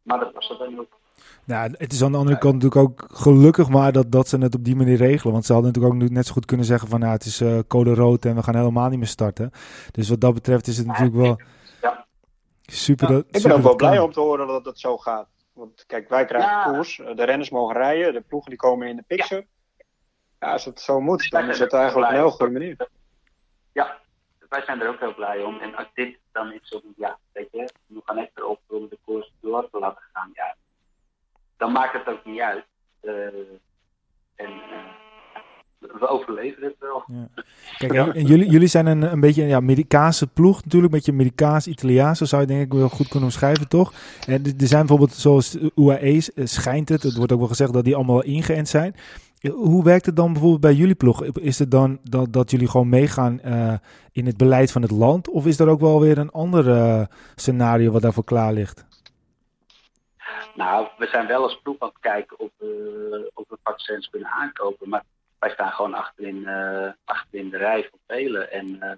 [0.02, 1.02] maar dat was dat dan ook.
[1.44, 4.54] Nou, het is aan de andere kant natuurlijk ook gelukkig maar dat, dat ze het
[4.54, 5.32] op die manier regelen.
[5.32, 7.58] Want ze hadden natuurlijk ook net zo goed kunnen zeggen van nou, het is uh,
[7.66, 9.50] code rood en we gaan helemaal niet meer starten.
[9.90, 11.40] Dus wat dat betreft is het natuurlijk wel...
[11.80, 12.06] Ja.
[12.62, 13.08] Super.
[13.08, 14.04] dat, ik ben super ook wel blij kan.
[14.04, 15.28] om te horen dat het zo gaat.
[15.52, 16.64] Want kijk, wij krijgen Ja.
[16.64, 19.46] koers, eh, de renners mogen rijden, de ploegen die komen in de picture.
[20.40, 22.88] Ja, als het zo moet, dan is het eigenlijk een heel goede manier.
[23.72, 23.98] Ja,
[24.48, 25.58] wij zijn er ook heel blij om.
[25.58, 28.98] En als dit dan is zo, ja, weet je, we gaan extra op om de
[29.04, 30.30] koers door te laten gaan.
[30.34, 30.56] Ja,
[31.64, 32.64] dan maakt het ook niet uit.
[33.00, 33.12] Eh,
[34.34, 37.04] en eh, we overleven het wel.
[37.78, 40.98] Kijk, en, en jullie, jullie zijn een, een beetje een ja, Amerikaanse ploeg natuurlijk, een
[40.98, 43.92] beetje Amerikaans-Italiaans, zo zou je denk ik wel goed kunnen omschrijven, toch?
[44.26, 47.84] En er zijn bijvoorbeeld, zoals UAE's, eh, schijnt het, het wordt ook wel gezegd dat
[47.84, 48.94] die allemaal ingeënt zijn.
[49.52, 51.24] Hoe werkt het dan bijvoorbeeld bij jullie ploeg?
[51.24, 53.40] Is het dan dat, dat jullie gewoon meegaan
[54.12, 55.28] in het beleid van het land?
[55.28, 58.84] Of is er ook wel weer een ander scenario wat daarvoor klaar ligt?
[60.54, 64.30] Nou, we zijn wel als ploeg aan het kijken of, we of we vaccins kunnen
[64.30, 64.88] aankopen.
[64.88, 65.04] Maar
[65.38, 68.50] wij staan gewoon achterin, eh achterin de rij van velen.
[68.50, 68.96] En eh,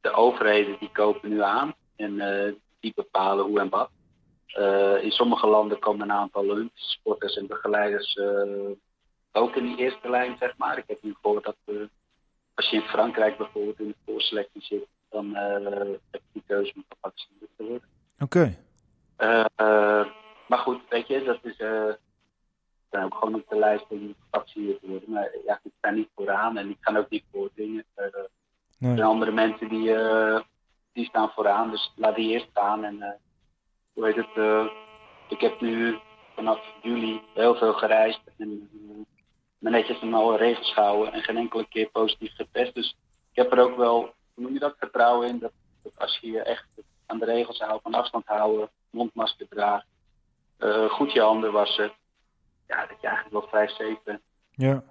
[0.00, 1.74] de overheden die kopen nu aan.
[1.96, 3.90] En eh, die bepalen hoe en wat.
[5.02, 8.18] In sommige landen komen een aantal Olympische sporters en begeleiders
[9.32, 10.78] ook in die eerste lijn, zeg maar.
[10.78, 11.56] Ik heb nu gehoord dat
[12.54, 16.84] als je in Frankrijk bijvoorbeeld in de voorselectie zit, dan heb je die keuze om
[16.88, 17.88] gevaccineerd te worden.
[18.18, 18.56] Oké.
[20.46, 21.56] Maar goed, weet je, dat is.
[21.56, 21.88] eh
[22.92, 25.10] ik ben ook gewoon op de lijst om gevaccineerd te worden.
[25.10, 27.84] Maar ja, ik sta niet vooraan en ik ga ook niet voordringen.
[27.96, 28.28] Uh, er
[28.78, 28.96] Nee.
[28.96, 30.40] zijn andere mensen die, eh,
[30.92, 32.84] die staan vooraan, dus laat die eerst staan.
[32.84, 33.12] En eh,
[33.92, 34.30] hoe heet het?
[34.34, 34.66] eh,
[35.28, 35.98] ik heb nu
[36.34, 38.96] vanaf juli heel veel gereisd en eh,
[39.58, 42.74] me netjes aan alle regels gehouden en geen enkele keer positief getest.
[42.74, 42.96] Dus
[43.30, 44.00] ik heb er ook wel,
[44.34, 45.52] hoe noem je dat, vertrouwen in dat,
[45.82, 46.66] dat als je je echt
[47.06, 49.80] aan de regels houdt, van afstand houden, mondmasker eh,
[50.90, 51.92] goed je handen wassen,
[52.68, 54.20] ja, dat je eigenlijk wel vrij safe bent.
[54.50, 54.82] Ja.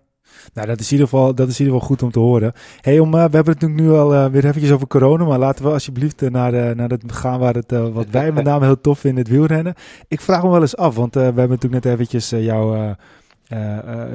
[0.54, 2.54] Nou, dat is in ieder geval, dat is in ieder geval goed om te horen.
[2.82, 5.40] Hey, om, eh, we hebben het natuurlijk nu al eh, weer eventjes over corona, maar
[5.40, 8.44] laten we alsjeblieft eh, naar, eh, naar het gaan waar het, eh, wat wij met
[8.52, 9.74] name heel tof vinden, het wielrennen.
[10.08, 12.74] Ik vraag me wel eens af, want eh, we hebben natuurlijk net eventjes eh, jouw
[12.74, 12.96] eh, eh, eh,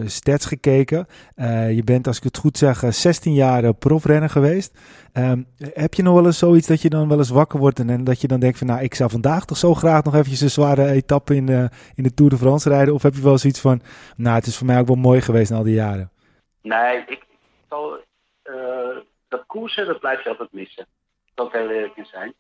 [0.05, 1.07] stats gekeken.
[1.35, 4.79] Eh, je bent, als ik het goed zeg, eh, 16 jaar eh, profrenner geweest.
[5.12, 8.05] Ehm, heb je nog wel eens zoiets dat je dan wel eens wakker wordt en,
[8.05, 10.51] dat je dan denkt van, nou, ik zou vandaag toch zo graag nog eventjes een
[10.51, 12.94] zware etappe in, de in de Tour de France rijden?
[12.94, 13.81] Of heb je wel zoiets van,
[14.16, 16.11] nou, het is voor mij ook wel mooi geweest na al die jaren?
[16.62, 17.27] Nee, ik, ik
[17.68, 17.99] zal,
[18.42, 18.96] eh,
[19.29, 20.87] dat koersen, dat blijf je altijd missen.
[21.35, 22.35] Dat ik heel eerlijk in zijn.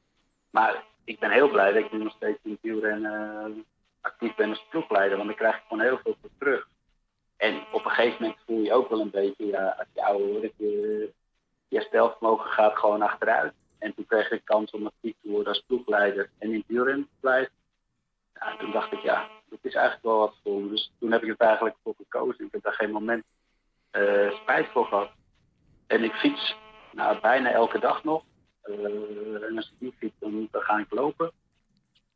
[0.50, 3.50] Maar ik ben heel blij dat ik nu nog steeds in het wielrennen eh,
[4.00, 6.68] actief ben als ploegleider, want dan krijg ik gewoon heel veel terug.
[7.36, 10.28] En op een gegeven moment voel je ook wel een beetje, ja, als je ouder
[10.28, 11.12] wordt, je,
[11.68, 13.52] je gaat gewoon achteruit.
[13.78, 17.20] En toen kreeg ik kans om actief te worden als ploegleider en in wielrennen te
[17.20, 17.52] blijven.
[18.58, 20.68] Toen dacht ik, ja, dat is eigenlijk wel wat voor me.
[20.68, 22.44] Dus toen heb ik het eigenlijk voor gekozen.
[22.44, 23.24] Ik heb daar geen moment
[23.90, 25.10] eh, spijt voor gehad.
[25.86, 26.56] En ik fiets
[26.92, 28.24] nou, bijna elke dag nog.
[28.62, 31.32] Eh, en als ik niet fiets, dan, ga ik lopen.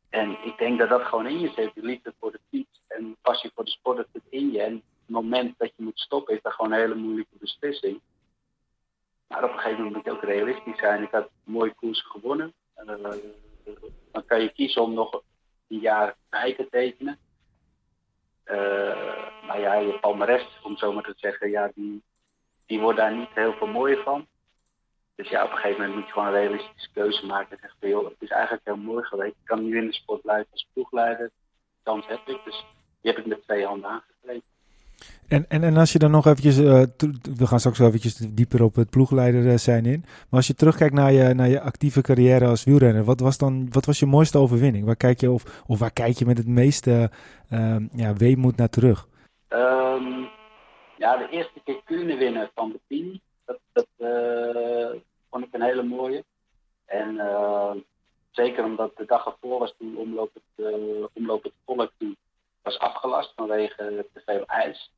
[0.09, 1.73] En ik denk dat dat gewoon in je zit.
[1.73, 4.81] De liefde voor de fiets en passie voor de sport, dat zit in je.
[5.11, 8.01] Moment dat je moet stoppen, is dat gewoon een hele moeilijke beslissing.
[9.27, 11.03] Maar op een gegeven moment moet je ook realistisch zijn.
[11.03, 12.53] Ik had mooie koersen gewonnen.
[12.75, 12.85] Eh,
[14.11, 15.21] dan kan je kiezen om nog
[15.67, 17.17] een jaar bij te tekenen.
[18.43, 22.03] Eh, maar ja, je palmares, om zo maar te zeggen, ja, die,
[22.65, 24.27] die wordt daar niet heel veel mooier van.
[25.15, 27.51] Dus ja, op een gegeven moment moet je gewoon een realistische keuze maken.
[27.51, 29.35] En zeggen van, joh, het is eigenlijk heel mooi geweest.
[29.35, 31.31] Ik kan nu in de sport blijven als ploegleider.
[31.83, 32.65] Kans heb ik, dus
[33.01, 34.50] die heb ik met twee handen aangegrepen.
[35.31, 36.83] En, en, en als je dan nog eventjes, eh,
[37.37, 40.01] we gaan straks wel eventjes dieper op het ploegleider eh, zijn in.
[40.01, 43.67] Maar als je terugkijkt naar je, naar je actieve carrière als wielrenner, wat was dan,
[43.71, 44.85] wat was je mooiste overwinning?
[44.85, 47.11] Waar kijk je, of, of waar kijk je met het meeste
[47.49, 49.07] eh, ja, weemoed naar terug?
[49.47, 50.23] Ehm,
[50.97, 55.61] ja, de eerste keer kunnen winnen van de Pini, dat, dat eh, vond ik een
[55.61, 56.23] hele mooie.
[56.85, 57.21] En
[58.31, 60.65] zeker omdat de dag ervoor was toen omloop het,
[61.13, 62.17] omloop het volk toen
[62.61, 64.91] was afgelast vanwege te veel ijs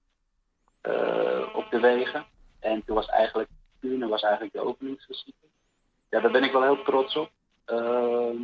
[0.81, 2.25] eh, op de wegen.
[2.59, 3.49] En toen was eigenlijk,
[3.79, 5.47] Kuurne was eigenlijk de openingsvisite.
[6.09, 7.31] Ja, daar ben ik wel heel trots op.
[7.65, 8.37] Ehm,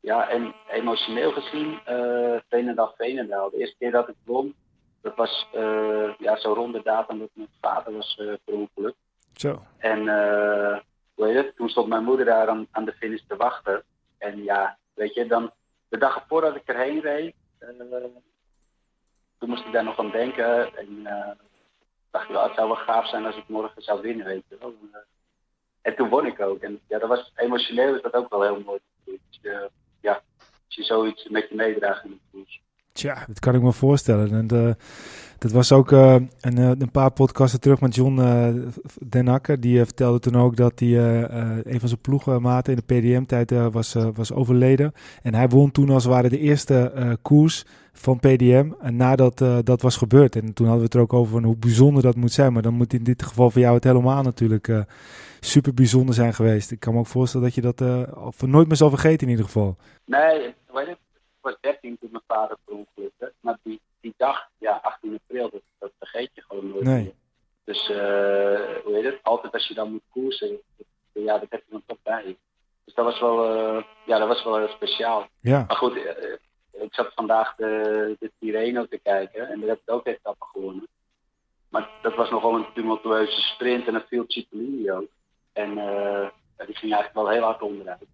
[0.00, 3.50] ja, en emotioneel gezien, eh Veenendaal, Veenendaal.
[3.50, 4.54] De eerste keer dat ik won,
[5.02, 8.96] dat was eh, ja, zo rond de datum dat mijn vader was uh, verongelukt.
[9.34, 9.62] Zo.
[9.78, 10.78] En uh,
[11.14, 11.56] hoe heet het?
[11.56, 13.82] toen stond mijn moeder daar aan, aan de finish te wachten.
[14.18, 15.52] En ja, weet je, dan
[15.88, 17.39] de dag ervoor dat ik erheen reed, uh,
[19.38, 20.76] toen moest ik daar nog aan denken.
[20.76, 21.30] En uh,
[22.10, 24.74] dacht ik, het zou wel gaaf zijn als ik morgen zou winnen, weet je wel.
[25.82, 26.60] En toen won ik ook.
[26.60, 28.80] En ja, dat was emotioneel is dat ook wel heel mooi.
[29.04, 29.40] Dus,
[30.00, 30.22] ja,
[30.66, 32.04] als je zoiets met je meedraagt.
[33.00, 34.32] Tja, dat kan ik me voorstellen.
[34.32, 34.76] En de,
[35.38, 38.48] dat was ook uh, een, een, paar podcasten terug met John uh,
[39.08, 39.60] Den Akker.
[39.60, 40.88] Die vertelde toen ook dat hij
[41.64, 44.92] een van zijn ploegenmaten in de PDM-tijd was, was overleden.
[45.22, 48.70] En hij won toen als het ware de eerste koers van PDM.
[48.80, 50.36] En nadat dat was gebeurd.
[50.36, 52.52] En toen hadden we het er ook over van hoe bijzonder dat moet zijn.
[52.52, 54.84] Maar dan moet in dit geval voor jou het helemaal natuurlijk
[55.40, 56.70] super bijzonder zijn geweest.
[56.70, 57.80] Ik kan me ook voorstellen dat je dat
[58.46, 59.76] nooit meer zal vergeten in ieder geval.
[60.04, 60.96] Nee, weet
[61.40, 63.32] was 13 toen mijn vader verongelukte.
[63.40, 67.14] Maar die, die dag, ja, 18 april, dat, dat vergeet je gewoon nooit nee.
[67.64, 67.96] Dus, uh,
[68.84, 70.60] hoe heet het, altijd als je dan moet koersen,
[71.12, 72.36] ja, dat heb je dan toch bij.
[72.84, 75.28] Dus dat was wel, uh, ja, dat was wel heel speciaal.
[75.40, 75.64] Ja.
[75.66, 75.96] Maar goed,
[76.72, 80.88] ik zat vandaag de, de Tirreno te kijken en daar heb ik ook etappen gewonnen.
[81.68, 85.08] Maar dat was nogal een tumultueuze sprint en dat viel Cipollini ook.
[85.52, 85.74] En
[86.66, 88.06] die ging eigenlijk wel heel hard onderuit.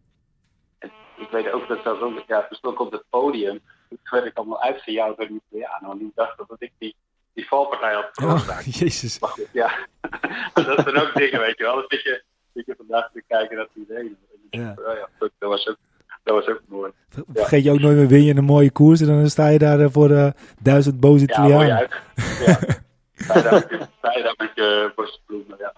[0.87, 3.61] En ik weet ook dat zelfs ook, ja, toen stond ik op het podium.
[3.88, 5.88] Toen werd ik allemaal uitgejouwd door die Italianen.
[5.88, 6.96] Want die dachten dat ik die,
[7.33, 8.66] die valpartij had veroorzaakt.
[8.66, 9.18] Oh, jezus.
[9.18, 9.70] Maar goed, ja.
[10.55, 11.75] dat zijn ook dingen, weet je wel.
[11.75, 12.22] Dat zit je,
[12.55, 14.16] zit je vandaag te kijken naar iedereen.
[14.51, 14.75] Ja.
[14.79, 15.77] Oh, ja, dat was ook,
[16.22, 16.92] dat was ook mooi.
[17.33, 19.90] Vergeet je ook nooit meer, win je een mooie koers en dan sta je daar
[19.90, 20.31] voor uh,
[20.62, 21.66] duizend boze Italianen.
[21.66, 22.85] Ja, mooi uit.
[23.27, 23.85] Ja.
[24.01, 25.72] Bijna met je borstbloemen, ja.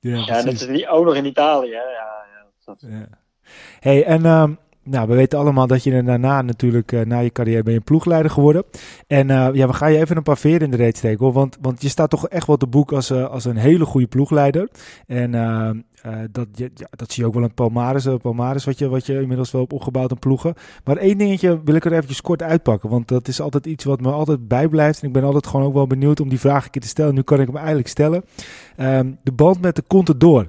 [0.00, 1.70] Ja, ja dat is niet, ook nog in Italië.
[1.70, 1.82] Hè?
[1.82, 2.80] Ja, ja, dat...
[2.80, 3.08] ja.
[3.80, 4.44] Hey, en uh,
[4.82, 8.30] nou, we weten allemaal dat je daarna natuurlijk, uh, na je carrière, ben je ploegleider
[8.30, 8.64] geworden.
[9.06, 11.32] En uh, ja, we gaan je even een paar veren in de reet steken.
[11.32, 14.68] Want, want je staat toch echt wel te boek als, als een hele goede ploegleider.
[15.06, 15.30] En
[16.30, 16.46] dat,
[16.90, 19.72] dat zie je ook wel een Palmares, Palmares wat, je, wat je inmiddels wel hebt
[19.72, 20.54] opgebouwd aan ploegen.
[20.84, 24.00] Maar één dingetje wil ik er eventjes kort uitpakken, want dat is altijd iets wat
[24.00, 25.00] me altijd bijblijft.
[25.00, 27.14] En ik ben altijd gewoon ook wel benieuwd om die vraag een keer te stellen.
[27.14, 28.24] Nu kan ik hem eigenlijk stellen.
[28.76, 30.48] Ehm, de band met de Contador.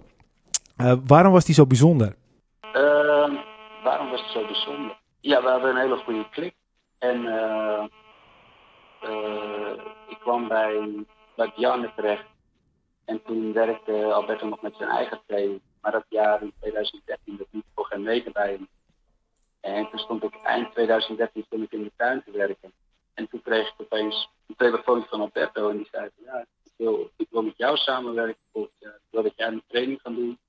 [1.06, 2.16] waarom was die zo bijzonder?
[4.18, 4.98] Zo bijzonder?
[5.20, 6.56] Ja, we hadden een hele goede klik.
[7.00, 7.84] En uh,
[9.04, 9.72] uh,
[10.08, 12.26] ik kwam bij, bij Bjarne terecht.
[13.06, 15.62] En toen werkte Alberto nog met zijn eigen training.
[15.82, 18.68] Maar dat jaar in 2013 dat niet voor geen meter bij hem.
[19.62, 22.72] En toen stond ik eind 2013 stond ik in de tuin te werken.
[23.14, 25.70] En toen kreeg ik opeens een telefoon van Alberto.
[25.70, 28.42] En die zei: Ja, ik wil, ik wil met jou samenwerken.
[28.54, 28.70] Ik
[29.10, 30.40] wil dat jij een training gaat doen.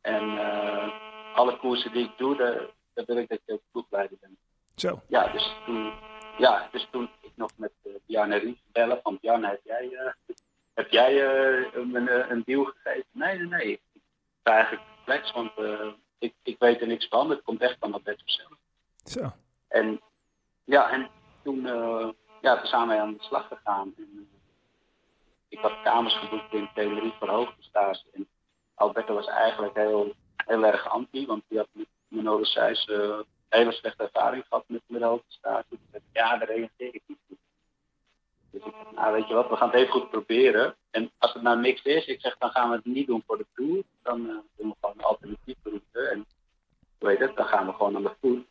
[0.00, 0.88] En uh,
[1.34, 2.36] alle koersen die ik doe,
[2.94, 4.38] daar wil ik dat je ook ploegleider bent.
[4.74, 5.00] Zo.
[5.08, 5.92] Ja, dus toen,
[6.38, 10.34] ja, dus toen ik nog met uh, Bjarne Ries bellen van Bjarne, heb jij, uh,
[10.74, 13.06] heb jij uh, een, een deal gegeven?
[13.12, 13.72] Nee, nee, nee.
[13.72, 13.80] Ik
[14.40, 15.52] sta eigenlijk flex, want
[16.18, 17.30] ik, ik weet er niks van.
[17.30, 18.56] Het komt echt van dat bed zelf.
[19.04, 19.32] Zo.
[19.68, 20.00] En
[20.64, 21.08] ja, en
[21.42, 21.66] toen
[22.42, 23.94] ja, toen zijn wij aan de slag gegaan.
[23.96, 24.28] En,
[25.48, 28.04] ik had kamers geboekt in Tenerife voor hoogtestage.
[28.12, 28.28] En
[28.74, 33.24] Alberto was eigenlijk heel, heel erg anti, want die had met Manolo Seys uh, een
[33.48, 35.20] hele slechte ervaring gehad met de
[35.90, 37.36] ik ja, daar reageer ik niet op.
[38.50, 40.76] Dus ik nou weet je wat, we gaan het even goed proberen.
[40.90, 43.38] En als het nou niks is, ik zeg, dan gaan we het niet doen voor
[43.38, 43.82] de Tour.
[44.02, 46.08] Dan uh, doen we gewoon een alternatief route.
[46.08, 46.26] En
[46.98, 48.46] hoe het, dan gaan we gewoon aan de voet,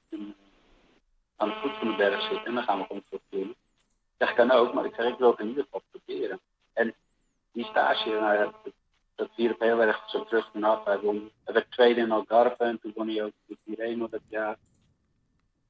[1.35, 2.45] aan de voet van de berg zitten.
[2.45, 3.53] En dan gaan we gewoon voor de Tour.
[4.17, 6.39] Zeg, kan ook, maar ik zeg, ik wil het in ieder geval proberen.
[6.73, 6.95] En
[7.51, 8.51] die stage, nou,
[9.15, 10.85] dat wierp heel erg zo terug en af.
[10.85, 14.21] Hij, won, hij werd tweede in Algarve en toen won hij ook de Tirreno dat
[14.29, 14.57] jaar.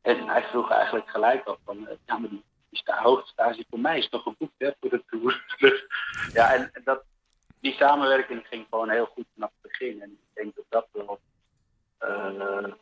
[0.02, 3.98] En hij vroeg eigenlijk gelijk af van, ja maar die, die sta, hoogtestage voor mij
[3.98, 5.46] is toch geboekt hè, voor de Tour.
[5.60, 5.86] dus,
[6.34, 7.04] ja, en, dat,
[7.60, 10.02] die samenwerking ging gewoon heel goed vanaf het begin.
[10.02, 11.20] En ik denk dat dat wel,
[12.02, 12.74] uh,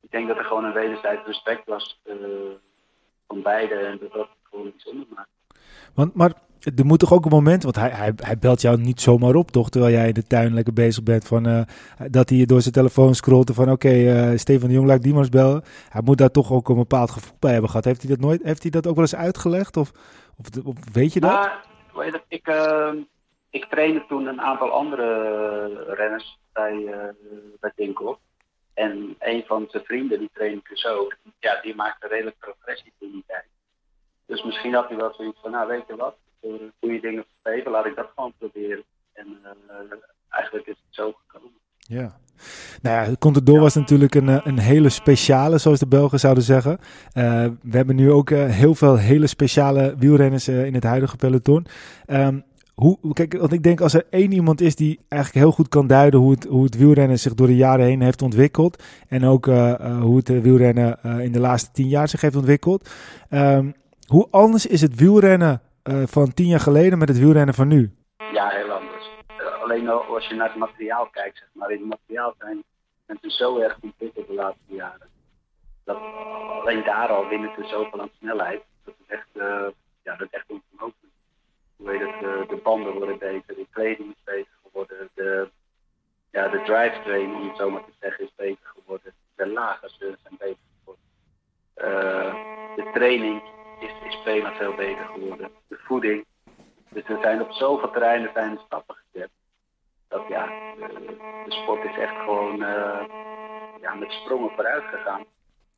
[0.00, 2.16] ik denk dat er gewoon een wederzijds respect was uh,
[3.26, 5.30] van beide en dat dat gewoon bijzonder maakt.
[5.94, 9.00] Want, maar er moet toch ook een moment, want hij, hij, hij belt jou niet
[9.00, 9.70] zomaar op, toch?
[9.70, 11.26] Terwijl jij in de tuin lekker bezig bent.
[11.26, 11.62] Van, uh,
[12.10, 15.14] dat hij door zijn telefoon scrolt van oké, okay, uh, Stefan de Jong laat die
[15.14, 15.62] maar bellen.
[15.88, 17.84] Hij moet daar toch ook een bepaald gevoel bij hebben gehad.
[17.84, 19.76] Heeft hij dat nooit, heeft hij dat ook wel eens uitgelegd?
[19.76, 19.92] Of,
[20.64, 21.50] of, weet je dat?
[21.94, 22.92] Je, ik, uh,
[23.50, 26.90] ik trainde toen een aantal andere renners bij,
[27.60, 27.94] bij.
[28.74, 33.10] En een van zijn vrienden, die trainde dus ook, ja, die maakte redelijk progressie toen
[33.10, 33.44] die tijd.
[34.26, 37.70] Dus misschien had hij wel zoiets van, nou weet je wat, voor goede dingen versteven,
[37.70, 38.84] laat ik dat gewoon proberen.
[39.12, 39.50] En uh,
[40.28, 41.52] eigenlijk is het zo gekomen.
[41.78, 42.18] Ja.
[42.82, 43.60] Nou ja, Contador ja.
[43.60, 46.78] was natuurlijk een, een hele speciale, zoals de Belgen zouden zeggen.
[47.62, 51.66] We hebben nu ook heel veel hele speciale wielrenners in het huidige peloton.
[52.06, 55.68] Um, hoe, kijk, want ik denk als er één iemand is die eigenlijk heel goed
[55.68, 58.82] kan duiden hoe het, hoe het wielrennen zich door de jaren heen heeft ontwikkeld.
[59.08, 59.46] En ook
[60.00, 62.90] hoe het wielrennen in de laatste tien jaar zich heeft ontwikkeld.
[63.30, 63.74] Um,
[64.06, 67.94] hoe anders is het wielrennen uh, van tien jaar geleden met het wielrennen van nu?
[68.32, 69.10] Ja, heel anders.
[69.40, 71.70] Uh, alleen als je naar het materiaal kijkt, zeg maar.
[71.70, 72.64] In het materiaal zijn
[73.06, 75.08] mensen zo erg ontwikkeld de laatste jaren.
[75.84, 75.96] dat,
[76.60, 78.62] alleen daar al winnen ze zoveel aan snelheid.
[78.84, 79.66] Dat is echt, uh,
[80.02, 81.12] ja, dat is echt ongelooflijk.
[81.76, 85.50] Hoe heet het, de, de banden worden beter, de kleding is beter geworden, de,
[86.30, 89.12] ja, de drivetrain, om het zo maar te zeggen, is beter geworden.
[89.36, 91.04] De lagers zijn beter geworden.
[92.76, 93.42] De training
[93.80, 95.50] is, is veel veel beter geworden.
[95.68, 96.24] De voeding.
[96.88, 99.30] Dus er zijn op zoveel terreinen zijn stappen gezet.
[100.08, 100.46] Dat ja,
[100.78, 103.00] de, de sport is echt gewoon uh,
[103.80, 105.24] ja, met sprongen vooruit gegaan.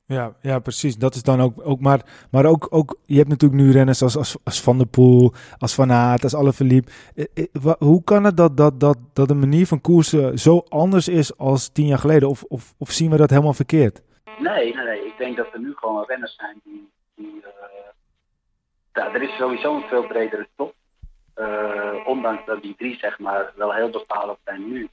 [0.06, 0.96] Ja, ja, precies.
[0.96, 4.16] Dat is dan ook, ook maar, maar ook, ook, je hebt natuurlijk nu renners als,
[4.16, 6.90] als, als Van der Poel, als Van Aert, als Alaphilippe.
[7.78, 11.68] Hoe kan het dat, dat, dat, dat de manier van koersen zo anders is als
[11.68, 12.28] tien jaar geleden?
[12.28, 14.02] Of, of, of zien we dat helemaal verkeerd?
[14.38, 15.06] Nee, nee, nee.
[15.06, 16.90] Ik denk dat er nu gewoon renners zijn die...
[17.14, 17.44] die
[18.92, 20.74] ja, er is sowieso een veel bredere top.
[21.36, 24.88] Uh, ondanks dat die drie zeg maar wel heel bepalend zijn nu,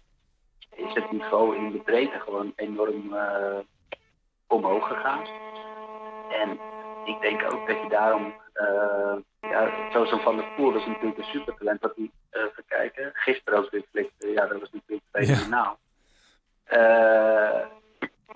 [0.75, 3.13] is het niveau in de breedte gewoon enorm...
[3.13, 3.59] Uh,
[4.49, 5.25] omhoog gegaan.
[6.31, 6.59] En
[7.05, 11.17] ik denk ook dat je daarom, uh, ja, zoals Van der Poel, dat is natuurlijk
[11.17, 15.07] een supertalent, wat die uh, even kijken, gisteren ook weer flikte, ja, dat was natuurlijk
[15.11, 15.77] fenomenaal.
[16.65, 17.61] Ja.
[17.61, 17.65] Uh,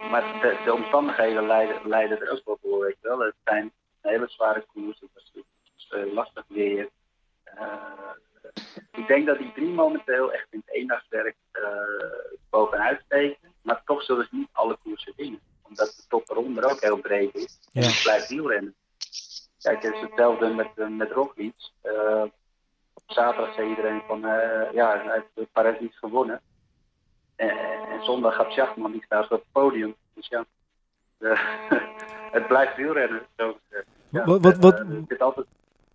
[0.10, 3.19] maar de, de, omstandigheden leiden, leiden er ook wel voor, weet je wel.
[3.19, 5.43] Het zijn hele zware koers, het was, het
[5.88, 6.89] was lastig weer.
[8.91, 11.36] ik denk dat die drie momenteel echt in het eendagswerk
[12.49, 15.41] bovenuit steken, maar toch zullen ze niet alle koersen winnen
[15.73, 17.60] omdat de top eronder ook heel breed is.
[17.71, 17.82] Ja.
[17.82, 18.75] En het blijft wielrennen.
[19.62, 21.53] Kijk, het is hetzelfde met, met Roglic.
[21.84, 22.23] Uh,
[22.93, 26.41] op zaterdag zei iedereen van, uh, ja, hij heeft Parijs niet gewonnen.
[27.35, 27.51] En
[28.01, 29.95] zondag gaat Schachman, die staat op het podium.
[30.13, 30.45] Dus ja,
[32.37, 33.87] het blijft wielrennen, zo gezegd.
[34.09, 35.45] Ja, wat, wat, wat, er zit altijd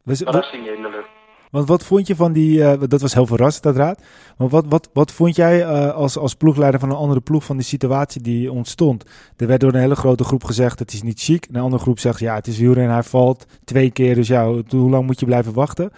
[0.05, 1.09] verrassingen in de lucht.
[1.51, 4.03] Want wat vond je van die, uh, dat was heel verrassend uiteraard,
[4.37, 7.57] maar wat, wat, wat vond jij uh, als, als ploegleider van een andere ploeg van
[7.57, 9.05] die situatie die ontstond?
[9.37, 11.99] Er werd door een hele grote groep gezegd het is niet chic, een andere groep
[11.99, 15.27] zegt ja het is en hij valt twee keer, dus ja, hoe lang moet je
[15.27, 15.93] blijven wachten?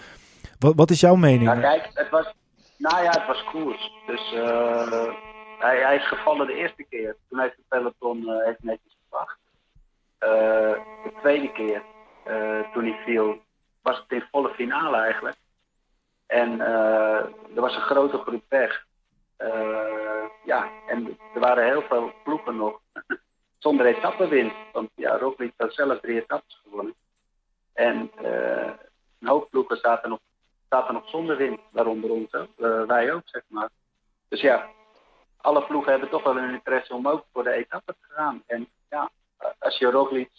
[0.59, 1.45] Wat, wat is jouw mening?
[1.45, 2.35] Nou kijk, het was,
[2.77, 5.03] nou ja, het was koers, dus uh,
[5.61, 9.39] hij, hij is gevallen de eerste keer, toen heeft het peloton heeft netjes gewacht.
[10.19, 11.83] de tweede keer,
[12.73, 13.41] toen hij viel,
[13.83, 15.37] was het in volle finale eigenlijk.
[16.31, 18.87] En uh, er was een grote groep weg.
[19.39, 22.81] Uh, ja, en er waren heel veel ploegen nog
[23.59, 24.57] zonder etappenwinst.
[24.73, 26.95] Want ja, Roglic had zelf drie etappes gewonnen.
[27.73, 28.71] En uh,
[29.21, 30.19] een hoop ploegen zaten nog,
[30.69, 32.31] zaten nog zonder winst, waaronder ons
[32.87, 33.69] wij ook, zeg maar.
[34.29, 34.69] Dus ja,
[35.41, 38.43] alle ploegen hebben toch wel een interesse om ook voor de etappe te gaan.
[38.47, 39.11] En ja,
[39.59, 40.31] als je Roglic,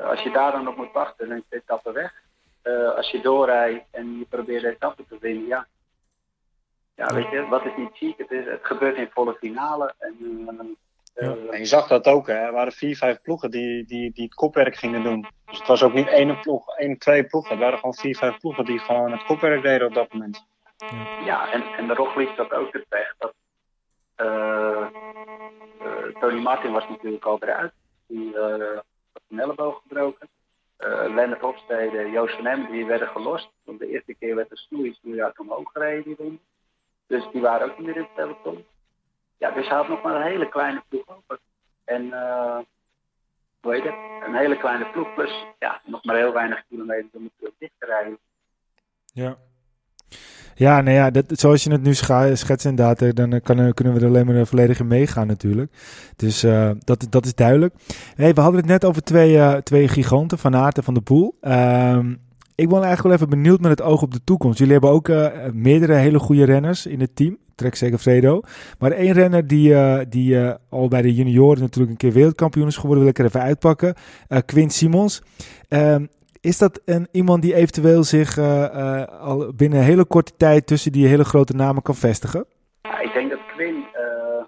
[0.00, 2.22] als je daar dan op moet wachten, dan is de etappe weg
[2.62, 5.66] uh, als je doorrijdt en je probeert de etappe te winnen, ja.
[6.94, 8.18] Ja, weet je, wat is niet chic?
[8.18, 9.94] Het, is, het gebeurt in volle finale.
[9.98, 10.58] En, uh,
[11.14, 11.36] ja.
[11.50, 12.34] en je zag dat ook, hè.
[12.34, 15.26] Er waren vier, vijf ploegen die, die, die het kopwerk gingen doen.
[15.46, 17.50] Dus het was ook niet één ploeg, één, twee ploegen.
[17.50, 20.46] Het waren gewoon vier, vijf ploegen die gewoon het kopwerk deden op dat moment.
[20.76, 23.14] Ja, ja en, en de Roglic dat ook het pech.
[23.18, 23.34] Dat,
[26.20, 27.72] Tony Martin was natuurlijk al eruit.
[28.06, 28.36] Die
[29.12, 30.28] had een elleboog gebroken
[30.86, 33.48] uh, Lennart Hofstede, Joost van die werden gelost.
[33.64, 36.40] Want de eerste keer werd de snoei, snoeihard omhoog gereden.
[37.06, 38.64] Dus die waren ook niet meer in het peloton.
[39.36, 41.38] Ja, dus hij had nog maar een hele kleine ploeg over.
[41.84, 42.58] En, uh,
[43.60, 43.94] hoe heet het?
[44.26, 47.86] Een hele kleine ploeg plus, ja, nog maar heel weinig kilometer om het dicht te
[47.86, 48.18] rijden.
[49.12, 49.36] Ja.
[50.54, 54.06] Ja, nou ja, dat, zoals je het nu schetst eh, dan kan, kunnen we er
[54.06, 55.72] alleen maar volledig in meegaan natuurlijk.
[56.16, 56.40] Dus
[56.84, 57.74] dat, dat is duidelijk.
[58.16, 61.34] We hadden het net over twee, twee giganten, Van Aert en Van de Poel.
[61.42, 62.20] Um,
[62.54, 64.58] ik ben eigenlijk wel even benieuwd met het oog op de toekomst.
[64.58, 65.10] Jullie hebben ook
[65.52, 67.38] meerdere hele goede renners in het team.
[67.54, 68.40] Trek zeker Fredo.
[68.78, 69.74] Maar één renner die,
[70.08, 73.40] die al bij de junioren natuurlijk een keer wereldkampioen is geworden, wil ik er even
[73.40, 73.94] uitpakken.
[74.46, 75.22] Quint Simons.
[76.42, 80.66] Is dat een, iemand die eventueel zich uh, uh, al binnen een hele korte tijd
[80.66, 82.46] tussen die hele grote namen kan vestigen?
[82.82, 84.44] Ja, ik denk dat Quinn uh,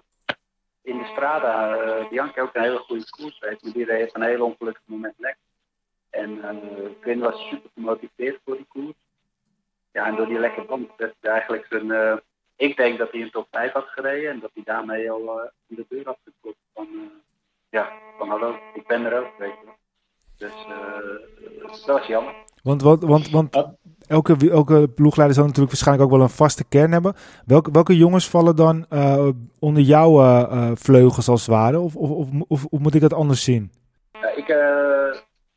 [0.81, 1.77] in de Strada,
[2.09, 5.37] Bianchi ook een hele goede koers heeft, maar die heeft een heel ongelukkig moment lek.
[6.09, 6.39] En
[7.01, 8.95] Quinn was super gemotiveerd voor die koers.
[9.91, 12.21] Ja, en door die lekke band werd eigenlijk zijn...
[12.55, 15.75] ik denk dat hij in top 5 had gereden en dat hij daarmee al in
[15.75, 16.87] de deur had geklopt van...
[17.69, 19.74] ja, van hallo, ik ben er ook, weet je.
[20.37, 22.33] Dus uh, dat was jammer.
[22.63, 23.57] Want, want, want, want
[24.07, 27.15] elke, elke ploegleider zal natuurlijk waarschijnlijk ook wel een vaste kern hebben.
[27.45, 29.29] Welke, welke jongens vallen dan uh,
[29.59, 31.79] onder jouw uh, vleugels als het ware?
[31.79, 32.09] Of, of,
[32.47, 33.71] of, of, moet ik dat anders zien?
[34.11, 34.47] Ja, ik,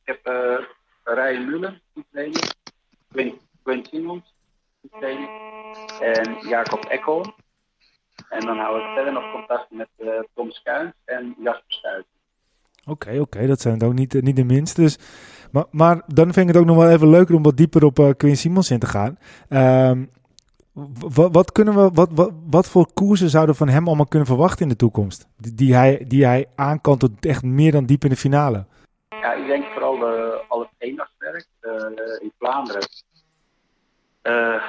[0.04, 0.58] heb uh,
[1.04, 2.52] Ryan Mullen, die trainer.
[3.62, 4.34] Quinn Simons,
[4.80, 5.28] die trainer.
[6.00, 7.34] En Jacob Ekkel.
[8.28, 9.88] En dan hou ik verder nog contact met
[10.34, 12.06] Tom Skuins en Jasper Stuit.
[12.88, 14.80] Oké, oké, dat zijn het ook niet, niet de minste.
[14.80, 14.98] Dus,
[15.52, 17.98] maar, maar dan vind ik het ook nog wel even leuker om wat dieper op
[17.98, 19.18] uh, Quinn Simons in te gaan.
[19.48, 20.04] Ehm,
[21.32, 24.62] wat, kunnen we, wat, wat, wat voor koersen zouden we van hem allemaal kunnen verwachten
[24.62, 25.28] in de toekomst?
[25.36, 28.66] Die, die hij, die hij aan kan tot echt meer dan diep in de finale.
[29.08, 31.46] Ja, ik denk vooral de, al het eendagswerk
[32.20, 32.88] in Vlaanderen.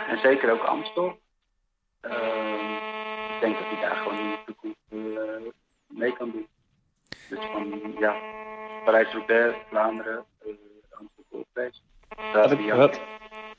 [0.09, 1.17] En zeker ook Amstel.
[2.01, 2.11] Uh,
[3.35, 4.77] ik denk dat hij daar gewoon in de toekomst
[5.87, 6.47] mee kan doen.
[7.29, 8.15] Dus van, ja,
[8.85, 10.23] Parijs-Roubaix, Vlaanderen,
[11.29, 11.45] Gold
[12.75, 12.99] Wat,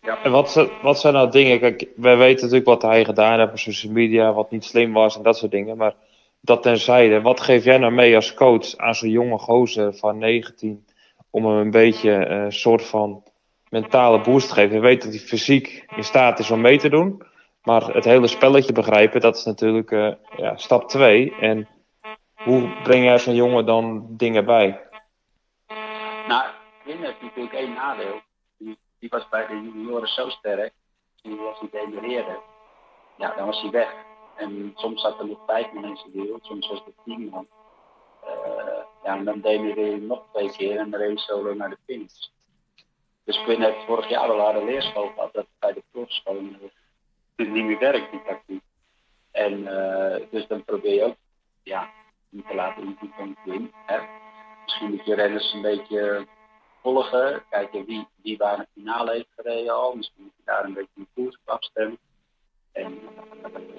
[0.03, 0.23] ja.
[0.23, 1.59] En wat, wat zijn nou dingen?
[1.59, 5.17] Kijk, wij weten natuurlijk wat hij gedaan heeft op social media, wat niet slim was
[5.17, 5.77] en dat soort dingen.
[5.77, 5.95] Maar
[6.41, 10.85] dat tenzijde, wat geef jij nou mee als coach aan zo'n jonge gozer van 19
[11.31, 13.23] om hem een beetje een uh, soort van
[13.69, 14.75] mentale boost te geven?
[14.75, 17.23] Je weet dat hij fysiek in staat is om mee te doen,
[17.63, 21.35] maar het hele spelletje begrijpen, dat is natuurlijk uh, ja, stap 2.
[21.41, 21.69] En
[22.45, 24.89] hoe breng jij zo'n jongen dan dingen bij?
[26.27, 26.51] Nou,
[26.85, 28.21] Wim heeft natuurlijk één nadeel.
[28.59, 30.73] Die, die was bij de junioren zo sterk,
[31.23, 32.39] die als hij demereerde,
[33.17, 33.95] ja, dan was hij weg.
[34.37, 37.47] En soms zat er nog vijf man in zijn wiel, soms was het tien man.
[38.25, 38.31] Uh,
[39.05, 42.29] ja, en dan demereerde hij nog twee keer en reed solo naar de finish.
[43.25, 46.57] Dus Quinn heeft vorig jaar al leerschool gehad dat bij de profs gewoon
[47.37, 48.63] uh, niet meer werkt, die tactiek.
[49.31, 51.17] En uh, dus dan probeer je ook
[51.63, 51.91] ja,
[52.31, 53.37] niet te laten invloed van.
[53.87, 53.99] Hè.
[54.65, 56.27] Misschien moet je renners een beetje
[56.83, 59.97] volgen, kijken wie, wie waar een finale heeft gereden al.
[59.97, 61.99] Misschien moet je daar een beetje een koers op afstemmen.
[62.73, 63.77] En uh,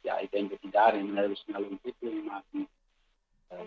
[0.00, 2.46] ja, ik denk dat hij daarin een hele snelle ontwikkeling maakt.
[2.52, 3.58] Uh,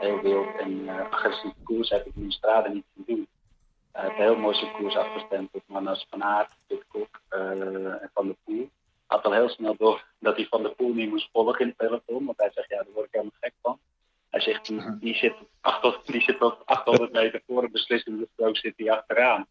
[0.00, 3.26] heel wild en uh, agressieve koers heb ik in de straten niet gezien.
[3.92, 8.26] Hij een heel mooi zijn koers afgestemd op mannen als Van Aert, Pitcock en Van
[8.26, 8.70] der Poel.
[9.06, 11.76] Had al heel snel door dat hij Van der Poel niet moest volgen in het
[11.76, 13.78] peloton, want hij zegt ja, daar word ik helemaal gek van.
[14.30, 18.74] Hij zegt, die, zit, 800, die zit tot 800 meter voor een beslissende strook zit
[18.76, 19.46] hij achteraan.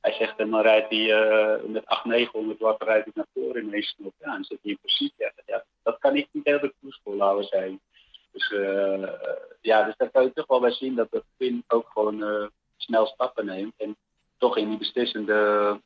[0.00, 3.62] Hij zegt, en dan rijdt hij uh, met 800, 900 watt rijdt hij naar voren
[3.62, 4.14] in één snop.
[4.18, 5.32] Ja, en dan zit hij in principe.
[5.46, 7.80] Ja, dat kan ik niet heel de koers volhouden zijn.
[8.32, 9.12] Dus uh,
[9.60, 12.46] ja, dus daar kan je toch wel bij zien dat de Finn ook gewoon uh,
[12.76, 13.74] snel stappen neemt.
[13.76, 13.96] En
[14.38, 15.80] toch in die beslissende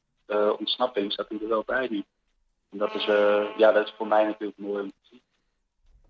[0.59, 2.05] ontsnapping zat hij er wel bij nu.
[2.73, 3.05] En dat is,
[3.57, 5.23] ja, dat is voor mij natuurlijk mooi om te zien.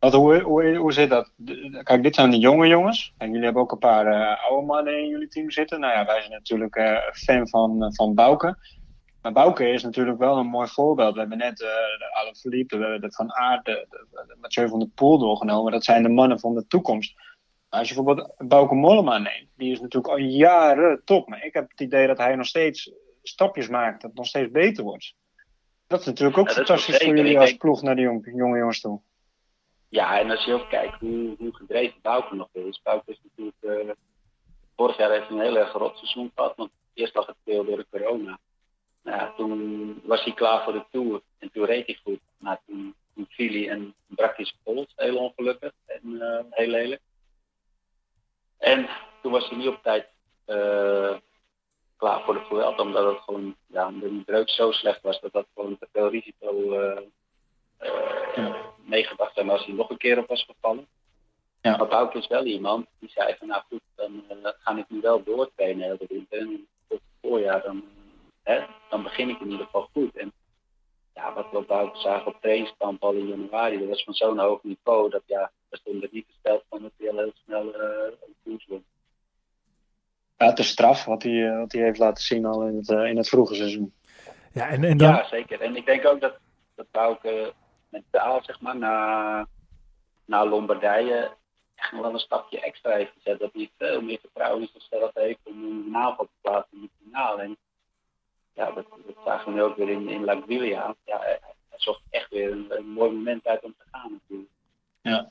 [0.03, 1.33] Wat, hoe, hoe, hoe zit dat?
[1.83, 3.15] Kijk, dit zijn de jonge jongens.
[3.19, 5.81] En jullie hebben ook een paar uh, oude mannen in jullie team zitten.
[5.81, 8.57] Nou ja, wij zijn natuurlijk uh, fan van, uh, van Bouke.
[9.21, 11.15] Maar Bouke is natuurlijk wel een mooi voorbeeld.
[11.15, 11.65] We hebben net
[12.13, 15.73] Alain Philippe, de, de Van Aert, de, de, Mathieu van der Poel doorgenomen.
[15.73, 17.15] Dat zijn de mannen van de toekomst.
[17.69, 21.29] Als je bijvoorbeeld Bouke Mollema neemt, die is natuurlijk al jaren top.
[21.29, 22.93] Maar ik heb het idee dat hij nog steeds
[23.23, 25.15] stapjes maakt, dat het nog steeds beter wordt.
[25.93, 28.81] Dat is natuurlijk ook ja, fantastisch voor jullie als ploeg naar die jonge, jonge jongens
[28.81, 29.01] toe.
[29.89, 32.81] Ja, en als je ook kijkt hoe, hoe gedreven Bouke nog is.
[32.83, 33.87] Bouke is natuurlijk.
[33.87, 33.95] Uh,
[34.77, 36.57] vorig jaar heeft een heel erg rot seizoen gehad.
[36.57, 38.39] Want eerst lag het veel door de corona.
[39.03, 41.21] Nou ja, toen was hij klaar voor de tour.
[41.39, 42.21] En toen reed hij goed.
[42.39, 44.93] Maar toen, toen viel hij en brak hij zijn pols.
[44.97, 47.01] Heel ongelukkig en uh, heel lelijk.
[48.59, 48.89] En
[49.23, 50.07] toen was hij niet op tijd
[50.47, 51.17] uh,
[52.03, 52.83] klaar voor de Vuelta.
[52.83, 53.57] Omdat het gewoon.
[53.67, 56.75] Ja, de breuk zo slecht was dat dat gewoon te veel risico.
[58.35, 60.87] Ja meegebracht hebben als hij nog een keer op was gevallen.
[61.61, 61.77] Ja.
[61.77, 65.01] Maar Bouke is wel iemand die zei van nou goed, dan uh, ga ik nu
[65.01, 66.39] wel doortrainen de winter.
[66.39, 67.85] En tot het voorjaar dan,
[68.43, 70.17] hè, dan begin ik in ieder geval goed.
[70.17, 70.33] En
[71.15, 74.39] ja, wat we op Bouke zagen op trainingskamp al in januari, dat was van zo'n
[74.39, 77.67] hoog niveau dat ja, daar stond er niet gesteld van dat hij al heel snel
[77.67, 78.67] uh, een koers.
[80.37, 83.29] Is straf wat hij, wat hij heeft laten zien al in het, uh, in het
[83.29, 83.95] vroege seizoen.
[84.53, 85.09] Ja, en, en dan...
[85.09, 85.61] ja, zeker.
[85.61, 86.39] En ik denk ook dat,
[86.75, 87.53] dat Bouke
[87.89, 89.47] mentaal, zeg maar, na,
[90.25, 91.37] na Lombardije
[91.75, 93.39] echt nog wel een stapje extra heeft gezet.
[93.39, 97.05] Dat hij veel meer vertrouwen in zichzelf heeft om een naval te plaatsen in de
[97.05, 97.43] finale.
[97.43, 97.57] En
[98.53, 100.43] ja, dat, dat zagen we nu ook weer in, in La.
[100.49, 101.41] Ja, hij
[101.77, 104.51] zocht echt weer een, een mooi moment uit om te gaan natuurlijk.
[105.01, 105.31] Ja.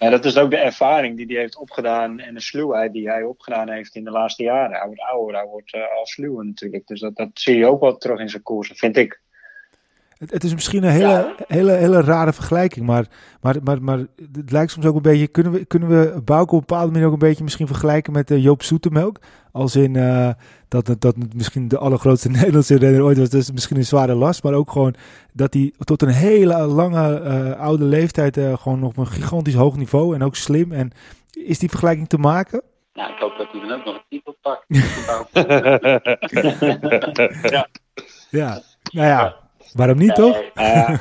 [0.00, 3.22] Ja, dat is ook de ervaring die hij heeft opgedaan en de sluwheid die hij
[3.22, 4.76] opgedaan heeft in de laatste jaren.
[4.76, 6.86] Hij wordt ouder, hij wordt uh, al sluwer natuurlijk.
[6.86, 9.20] Dus dat, dat zie je ook wel terug in zijn koersen, vind ik.
[10.18, 11.34] Het, het, is misschien een hele, ja.
[11.46, 13.06] hele, hele rare vergelijking, maar,
[13.40, 13.98] maar, maar, maar
[14.32, 15.26] het lijkt soms ook een beetje.
[15.26, 18.30] Kunnen we, kunnen we Bouke op een bepaalde manier ook een beetje misschien vergelijken met
[18.30, 19.18] uh, Joop Zoetemelk?
[19.52, 20.30] Als in uh,
[20.68, 23.28] dat, dat, dat misschien de allergrootste Nederlandse renner ooit was.
[23.28, 24.94] Dus misschien een zware last, maar ook gewoon
[25.32, 30.14] dat hij tot een hele lange uh, oude leeftijd gewoon op een gigantisch hoog niveau
[30.14, 30.72] en ook slim.
[30.72, 30.92] En
[31.30, 32.62] is die vergelijking te maken?
[32.92, 34.64] Nou, ik hoop dat hij dan ook nog een titel pakt.
[37.52, 37.68] ja.
[38.30, 38.62] ja,
[38.92, 39.44] nou ja.
[39.76, 40.42] Waarom niet, toch?
[40.54, 40.88] Uh,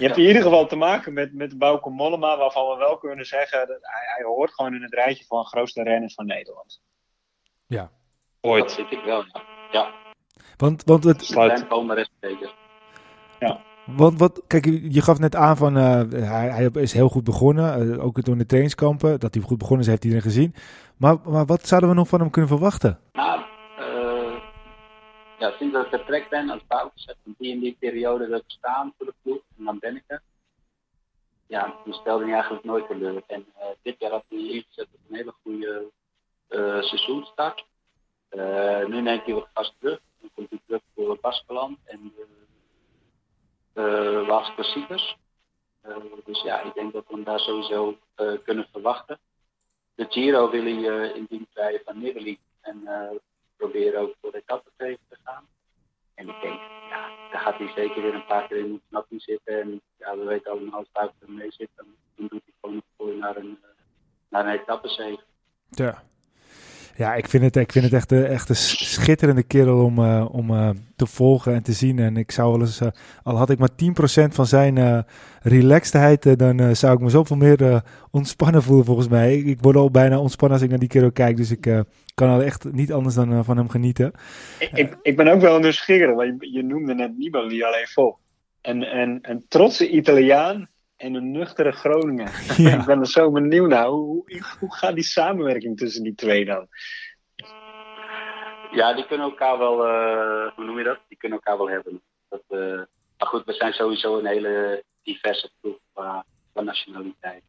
[0.00, 3.24] Je hebt in ieder geval te maken met, met Bauke Mollema, waarvan we wel kunnen
[3.26, 6.82] zeggen dat hij, hij hoort gewoon in het rijtje van grootste renners van Nederland.
[7.66, 7.80] Ja.
[8.40, 8.72] Dat Ooit.
[8.72, 9.42] vind ik wel, ja.
[9.72, 9.90] Ja,
[10.56, 11.66] Want, want, het, Sluit.
[12.20, 12.54] zeker.
[13.86, 17.92] want wat, kijk, je gaf net aan van eh, hij, hij is heel goed begonnen.
[17.94, 19.20] eh, ook door de trainingskampen.
[19.20, 20.54] Dat hij goed begonnen is, heeft iedereen gezien.
[20.96, 22.98] Maar, maar wat zouden we nog van hem kunnen verwachten?
[23.12, 23.29] Nou, eh,
[25.40, 28.94] ja, sinds dat ik vertrekt ben als bouwzet, van die en die periode ik staan
[28.96, 30.22] voor de ploeg, en dan ben ik er.
[31.46, 33.22] Ja, toen stelde hij eigenlijk nooit teleur.
[33.26, 35.90] En eh, dit jaar had hij ingezet op een hele goede
[36.48, 37.64] eh seizoenstart.
[38.28, 40.00] Eh, nu neemt hij wat gas terug.
[40.20, 42.26] Dan komt hij terug voor Baskeland en de
[43.74, 45.16] uh, Waals Klassiekers.
[46.24, 47.98] Dus ja, ik denk dat we hem daar sowieso
[48.44, 49.18] kunnen verwachten.
[49.94, 52.88] De Giro wil hij in dienst van Nibali en
[53.60, 54.42] proberen ook voor de
[54.76, 55.44] tegen te gaan.
[56.14, 59.60] En ik denk, ja, daar gaat hij zeker weer een paar keer in ontsnapping zitten.
[59.60, 63.18] En ja, we weten allemaal als het er mee zit, dan, doet hij gewoon een
[63.18, 63.68] naar een, eh,
[64.28, 65.20] naar een.
[65.68, 66.02] Ja.
[66.96, 70.26] Ja, ik vind het, ik vind het echt, een- echt een schitterende kerel om, eh,
[70.32, 71.98] om eh, te volgen en te zien.
[71.98, 72.88] En ik zou wel eens, eh,
[73.22, 74.98] al had ik maar 10% van zijn eh
[75.42, 77.80] relaxedheid, eh, dan eh, zou ik me zoveel meer eh,
[78.10, 79.36] ontspannen voelen volgens mij.
[79.36, 81.36] Ik, word al bijna ontspannen als ik naar die kerel kijk.
[81.36, 81.80] Dus ik eh,
[82.14, 84.12] kan al echt niet anders dan eh, van hem genieten.
[84.58, 88.16] Ik, ik, ik ben ook wel nieuwsgierig, want je, je noemde net Nibali alleen vol.
[88.60, 90.68] En, en een trotse Italiaan
[91.00, 92.30] en een nuchtere Groningen.
[92.56, 92.78] Ja.
[92.78, 93.86] ik ben er zo benieuwd naar.
[93.86, 96.68] Hoe, hoe, gaat die samenwerking tussen die twee dan?
[98.70, 100.98] Ja, die kunnen elkaar wel, eh, hoe noem je dat?
[101.08, 102.02] Die kunnen elkaar wel hebben.
[102.28, 102.82] Dat, eh,
[103.18, 107.42] maar goed, we zijn sowieso een hele diverse ploeg qua, qua nationaliteit.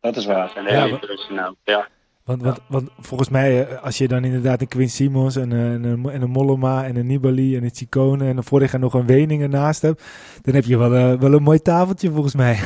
[0.00, 0.50] Dat is we waar.
[0.50, 1.54] zijn Ja, heel internationaal.
[1.64, 1.88] Ja.
[2.24, 5.72] Want, want, want volgens mij, eh, als je dan inderdaad een Quinn Simons en, eh,
[5.72, 8.80] en, een, en een Mollema en een Nibali en een Ciccone en dan vorig jaar
[8.80, 10.02] nog een Weningen naast hebt,
[10.42, 12.58] dan heb je wel, eh, wel een mooi tafeltje volgens mij.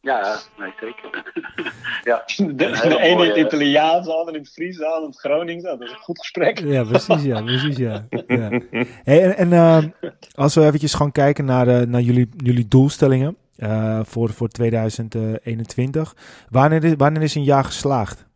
[0.00, 1.32] Ja, nee, zeker.
[2.04, 2.22] ja.
[2.36, 5.20] De, de ene in het Italiaans, de andere in het Fries, de andere in het
[5.20, 5.64] Gronings.
[5.64, 6.58] Dat is een goed gesprek.
[6.58, 8.06] Ja, precies, ja, precies, ja.
[8.26, 8.60] ja.
[9.04, 9.94] Hey, en en
[10.34, 16.14] als we eventjes gaan kijken naar, naar jullie, jullie doelstellingen eh, voor, voor 2021.
[16.50, 18.26] Wanneer is, wanneer is een jaar geslaagd?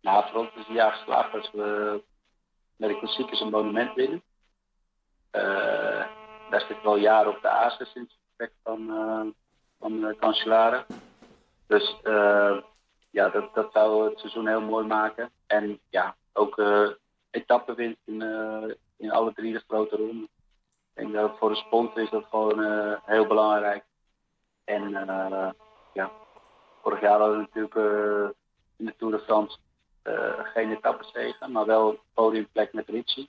[0.00, 2.02] Nou, voor ons is het jaar geslaagd als we
[2.76, 4.22] met de klassiekers een monument winnen.
[5.30, 6.06] Eh,
[6.50, 9.26] daar zit wel jaren op de azen sinds het vertrek van, eh
[9.78, 10.86] van uh, Cancellara.
[11.66, 12.00] Dus
[13.10, 15.30] ja, dat, dat zou het seizoen heel mooi maken.
[15.46, 16.88] En ja, ook uh,
[17.30, 20.28] etappenwinst in, uh, in alle drie de grote ronden.
[20.94, 23.84] Ik denk dat voor de sponsor is dat gewoon uh, heel belangrijk.
[24.68, 24.90] En
[25.92, 26.10] ja,
[26.82, 28.34] vorig jaar hadden we natuurlijk
[28.76, 29.58] in de Tour de France
[30.54, 33.28] geen etappenzegen, maar wel podiumplek met Ricci.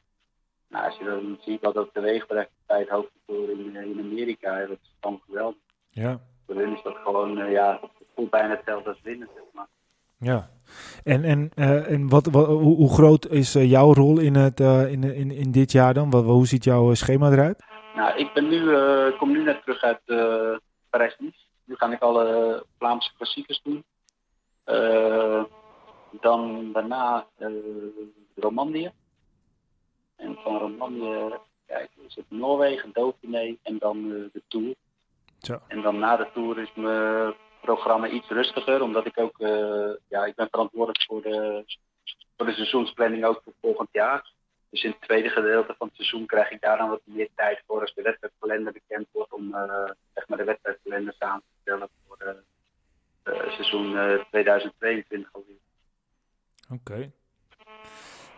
[0.67, 4.59] Nou, als je dan ziet wat dat teweeg brengt bij het hoofdtour in, in Amerika,
[4.59, 5.61] dat is dan geweldig.
[5.89, 6.19] Ja.
[6.45, 9.67] Voor hun is dat gewoon, ja, het voelt bijna hetzelfde als winnen, zeg maar.
[10.17, 10.49] Ja.
[11.03, 14.59] En, en, uh, en wat, wat, hoe, hoe, groot is uh, jouw rol in, het,
[14.59, 16.09] uh, in, in, in dit jaar dan?
[16.09, 17.63] Wat, hoe ziet jouw schema eruit?
[17.95, 18.71] Nou, ik ben nu,
[19.17, 20.01] kom nu net terug uit
[20.89, 21.39] Parijs-Nice.
[21.63, 23.83] Nu ga ik alle Vlaamse klassiekers doen.
[26.21, 27.27] dan daarna
[28.35, 28.91] Romandie.
[30.15, 31.33] En van Romandie
[31.65, 34.75] kijk, is het Noorwegen, Dauphiné en dan de Tour.
[35.39, 35.59] Zo.
[35.67, 39.37] En dan na de Tour is mijn programma iets rustiger, omdat ik ook,
[40.07, 41.63] ja, ik ben verantwoordelijk voor de,
[42.37, 44.31] voor de seizoensplanning ook voor volgend jaar.
[44.69, 47.63] Dus in het tweede gedeelte van het seizoen krijg ik daar dan wat meer tijd
[47.67, 51.89] voor als de wedstrijdkalender bekend wordt om uh, zeg maar de wedstrijdkalender samen te stellen
[52.07, 52.17] voor
[53.25, 55.55] uh, seizoen 2022 alweer.
[56.69, 56.91] Oké.
[56.91, 57.11] Okay.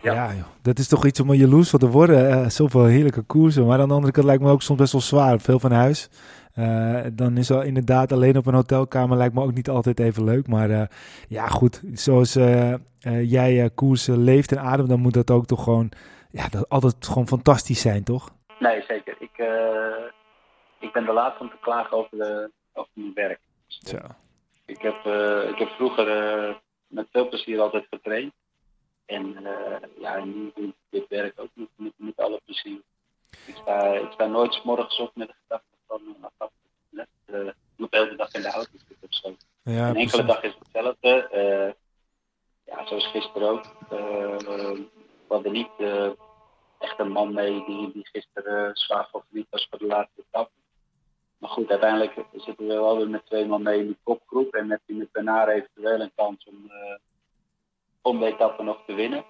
[0.02, 0.46] Ja, ja joh.
[0.62, 2.30] dat is toch iets om jaloers van te worden.
[2.30, 3.66] Uh, zoveel heerlijke koersen.
[3.66, 5.40] Maar aan de andere kant lijkt me ook soms best wel zwaar.
[5.40, 6.10] Veel van huis.
[6.56, 10.24] Uh, dan is al inderdaad alleen op een hotelkamer lijkt me ook niet altijd even
[10.24, 10.48] leuk.
[10.48, 10.82] Maar uh,
[11.28, 11.82] ja, goed.
[11.94, 12.74] Zoals uh,
[13.22, 15.92] jij koersen leeft en ademt, dan moet dat ook toch gewoon,
[16.32, 18.34] ja, dat altijd gewoon fantastisch zijn, toch?
[18.60, 19.16] Nee, zeker.
[19.20, 20.06] Ik, eh,
[20.80, 23.40] ik ben de laatste om te klagen over, de, over mijn werk.
[23.68, 23.98] Zo.
[24.66, 25.06] Ik heb,
[25.50, 26.06] ik heb vroeger
[26.88, 28.34] met veel plezier altijd getraind.
[29.06, 29.48] En
[30.00, 32.82] ja, nu doe ik dit werk ook met, met, met alle plezier.
[33.46, 36.02] Ik sta, ik sta nooit s morgens op met de gedachte van
[36.92, 39.36] uh, uh, moet elke dag in de auto zitten of zo.
[39.64, 41.76] Ja, een enkele dag is hetzelfde.
[42.66, 43.66] Ja, zoals gisteren ook.
[45.32, 46.06] We hadden niet
[46.80, 50.52] echt een man mee die, die gisteren zwaar favoriet was voor de laatste etappe.
[51.38, 54.54] Maar goed, uiteindelijk zitten we wel weer met twee man mee in de kopgroep.
[54.54, 56.72] En heb je met Bernard eventueel een kans om,
[58.02, 59.26] om de etappe nog te winnen.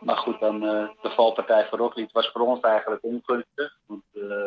[0.00, 3.78] maar goed, dan de valpartij voor Roglic was voor ons eigenlijk ongunstig.
[3.86, 4.02] Want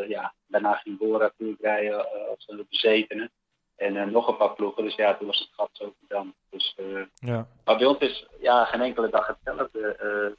[0.08, 3.30] ja, daarna ging Bora natuurlijk rijden als een bezetene.
[3.76, 4.84] En nog een paar ploegen.
[4.84, 6.34] Dus ja, toen was het gat zo gedaan.
[6.50, 6.76] Dus,
[7.14, 7.48] ja.
[7.66, 10.36] Maar bij ons is ja, geen enkele dag hetzelfde.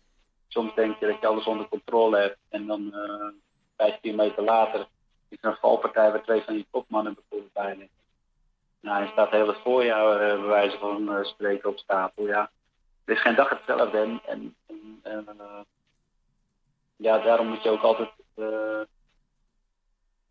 [0.49, 2.39] soms denk je dat je alles onder controle hebt.
[2.49, 2.95] En dan
[3.77, 4.87] 15 meter later
[5.29, 8.03] is er een valpartij waar twee van die topmannen bijvoorbeeld bij liggen.
[8.81, 12.27] Nou, hij staat heel het voorjaar bij wijze van spreken op stapel.
[12.27, 12.51] Ja.
[13.05, 13.99] Er is geen dag hetzelfde.
[13.99, 14.57] En, en,
[15.03, 15.27] en
[16.97, 18.11] ja, daarom moet je ook altijd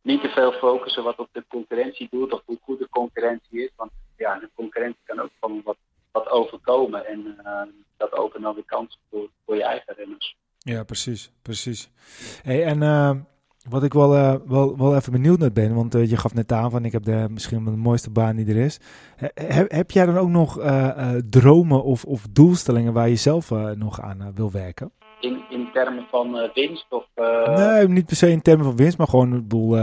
[0.03, 3.71] niet te veel focussen wat op de concurrentie doet of hoe goed de concurrentie is.
[3.75, 5.77] Want ja, de concurrentie kan ook van wat,
[6.11, 7.07] wat overkomen.
[7.07, 7.35] En
[7.97, 10.35] dat opent dan weer kansen voor, voor je eigen renners.
[10.57, 11.31] Ja, precies.
[11.41, 11.89] precies.
[12.41, 13.27] Hey, en
[13.69, 16.71] wat ik wel, uh, wel, wel even benieuwd naar ben, want je gaf net aan
[16.71, 18.79] van ik heb de, misschien de mooiste baan die er is.
[19.33, 20.59] He, heb jij dan ook nog
[21.29, 24.91] dromen of, of doelstellingen waar je zelf nog aan wil werken?
[25.19, 26.85] In termen van winst?
[26.89, 27.05] Of,
[27.45, 29.73] Nee, niet per se in termen van winst, maar gewoon, ik bedoel,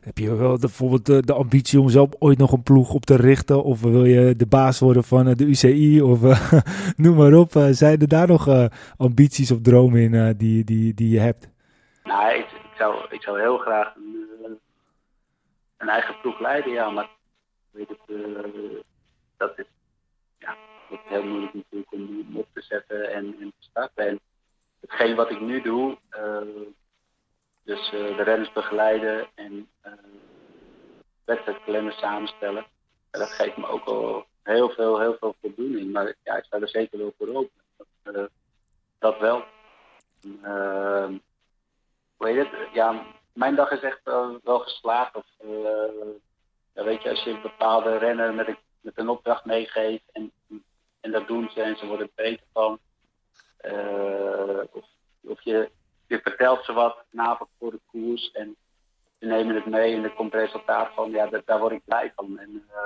[0.00, 3.16] heb je wel bijvoorbeeld de, de, ambitie om zelf ooit nog een ploeg op te
[3.16, 3.62] richten?
[3.62, 6.02] Of wil je de baas worden van de UCI?
[6.02, 6.20] Of
[6.96, 7.50] noem maar op.
[7.70, 11.52] zijn er daar nog ambities of dromen in die, die, die je hebt?
[12.04, 14.50] Nou, ik, ik zou, ik zou heel graag een, eh,
[15.76, 17.08] een eigen ploeg leiden, ja, maar
[17.70, 18.80] weet het, uh,
[19.36, 19.64] dat is,
[20.38, 20.56] ja,
[20.90, 24.08] dat is heel moeilijk natuurlijk om op te zetten en, en te starten.
[24.08, 24.20] En
[24.86, 26.66] hetgeen wat ik nu doe, uh,
[27.64, 29.92] dus uh, de renners begeleiden en uh,
[31.24, 32.66] wedstrijdkalenders samenstellen,
[33.10, 35.92] dat geeft me ook al heel veel, heel veel voldoening.
[35.92, 37.62] Maar ja, ik sta er zeker wel voor open.
[38.02, 38.30] Dat,
[38.98, 39.44] dat wel.
[40.42, 41.08] Uh,
[42.16, 42.48] hoe het?
[42.72, 45.12] Ja, mijn dag is echt wel, geslaagd.
[46.74, 50.32] Ja, weet je, als je een bepaalde renner met een, met een opdracht meegeeft en,
[51.00, 52.78] en dat doen ze en ze worden er beter van.
[53.66, 54.84] Uh, of,
[55.20, 55.70] of je,
[56.06, 58.56] je vertelt ze wat na voor de koers en
[59.18, 61.10] ze nemen het mee en er komt resultaat van.
[61.10, 62.38] Ja, dat, daar word ik blij van.
[62.38, 62.76] En uh,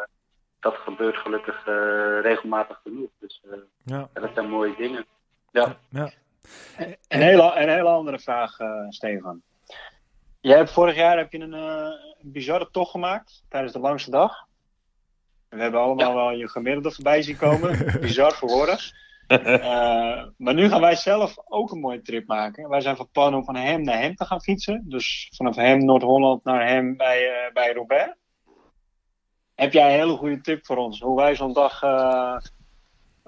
[0.60, 1.64] dat gebeurt gelukkig
[2.22, 3.10] regelmatig genoeg.
[3.18, 3.42] Dus
[3.84, 4.08] ja.
[4.12, 5.06] dat zijn mooie dingen.
[5.50, 5.78] Ja.
[5.90, 6.10] ja.
[7.08, 9.42] Een hele, een hele andere vraag, uh, Stefan.
[10.40, 14.46] Jij hebt vorig jaar heb je een, uh, bizarre tocht gemaakt tijdens de langste dag.
[15.48, 17.86] We hebben allemaal wel je gemiddelde voorbij zien komen.
[18.00, 18.78] Bizar voor woorden.
[19.28, 22.68] Uh, maar nu gaan wij zelf ook een mooie trip maken.
[22.68, 24.84] Wij zijn van plan om van hem naar hem te gaan fietsen.
[24.86, 28.16] Dus vanaf hem Noord-Holland naar hem bij, uh, bij Robert.
[29.54, 31.00] Heb jij een hele goede tip voor ons?
[31.00, 31.80] Hoe wij zo'n dag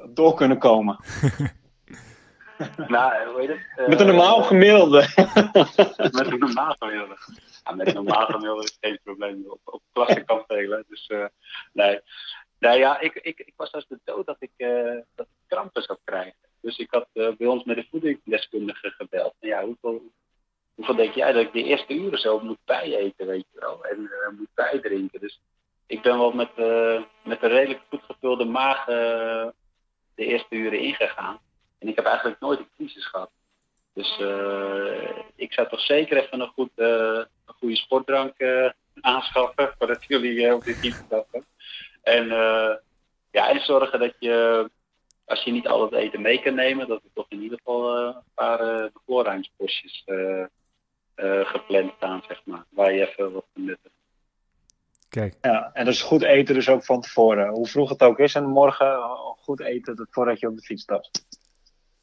[0.09, 0.99] door kunnen komen?
[2.89, 3.89] nou, hoe heet het?
[3.89, 4.99] met een normaal gemiddelde.
[6.13, 7.17] met een normaal gemiddelde.
[7.65, 9.45] Ja, met een normaal gemiddelde is geen probleem.
[9.49, 10.85] Op, op klasse kan spelen.
[10.89, 11.11] Dus
[11.73, 12.01] nee.
[12.61, 15.83] Nou ja, ik, ik, ik was als de dood dat ik, uh, dat ik krampen
[15.83, 16.49] zou krijgen.
[16.61, 19.35] Dus ik had uh, bij ons met de voedingsdeskundige gebeld.
[19.41, 20.03] Nou ja, hoeveel,
[20.75, 23.85] hoeveel denk jij dat ik de eerste uren zo moet bijeten, weet je wel?
[23.85, 25.21] En uh, moet bijdrinken.
[25.21, 25.41] Dus
[25.87, 26.57] ik ben wel met,
[27.23, 29.55] met een redelijk goed gevulde maag de
[30.25, 31.39] eerste uren ingegaan.
[31.79, 33.31] En ik heb eigenlijk nooit een crisis gehad.
[33.93, 34.19] Dus
[35.35, 38.35] ik zou toch zeker even een, goed, een goede sportdrank
[39.01, 39.75] aanschaffen.
[39.79, 41.45] Voordat jullie op dit fiets stappen.
[42.03, 42.27] En,
[43.31, 44.71] ja, en zorgen dat je,
[45.25, 47.97] als je niet al het eten mee kan nemen, dat er toch in ieder geval
[47.97, 48.61] een paar
[51.17, 52.65] uh, gepland staan, zeg maar.
[52.69, 53.91] Waar je even wat kan nutten.
[55.09, 55.37] Kijk.
[55.41, 57.49] Ja, en dat is goed eten dus ook van tevoren.
[57.49, 59.01] Hoe vroeg het ook is en morgen
[59.39, 61.27] goed eten voordat je op de fiets stapt.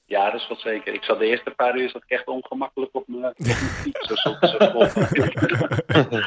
[0.05, 0.93] Ja, dat is wel zeker.
[0.93, 3.33] Ik zat de eerste paar uur zat ik echt ongemakkelijk op mijn,
[3.83, 4.07] fiets.
[4.07, 4.35] Zo, zo,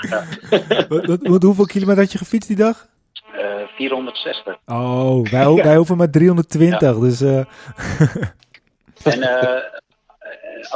[0.09, 0.27] ja.
[0.89, 2.89] wat, wat, hoeveel kilometer had je gefietst die dag?
[3.35, 4.59] Uh, 460.
[4.67, 6.81] Oh, wij, wij hoeven maar 320.
[6.81, 7.01] Ja.
[7.01, 7.39] Dus, uh...
[9.15, 9.59] en uh,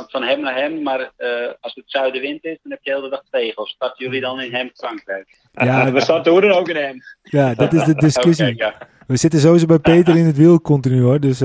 [0.09, 1.13] van hem naar hem, maar
[1.61, 3.59] als het zuidenwind is, dan heb je de hele dag tegen.
[3.59, 5.39] Of starten jullie dan in hem Frankrijk?
[5.53, 7.03] Ja, we starten hoe dan ook in hem.
[7.23, 8.53] Ja, dat is de discussie.
[8.53, 8.89] Okay, ja.
[9.07, 11.21] We zitten sowieso bij Peter in het wiel continu hoor.
[11.21, 11.43] Dus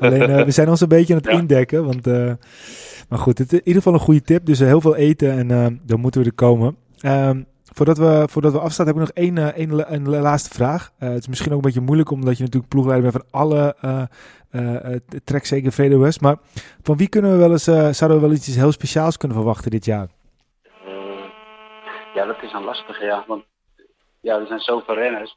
[0.00, 1.38] alleen, we zijn ons een beetje aan het ja.
[1.38, 1.84] indekken.
[1.84, 2.06] Want,
[3.08, 4.46] maar goed, het is in ieder geval een goede tip.
[4.46, 6.76] Dus heel veel eten en dan moeten we er komen.
[7.02, 7.46] Um,
[7.78, 10.92] voordat, we, voordat we afstaan heb ik nog één, één, een laatste vraag.
[10.98, 13.76] het is misschien ook een beetje moeilijk omdat je natuurlijk ploegleider bent van alle
[15.24, 16.18] tracks, zeker VDOS.
[16.18, 16.36] Maar
[16.82, 17.64] van wie kunnen we wel eens,
[17.98, 20.08] zouden we wel iets heel speciaals kunnen verwachten dit jaar?
[22.14, 23.24] ja, dat is een lastige ja.
[23.26, 23.44] Want
[24.20, 25.36] ja, er zijn zoveel renners.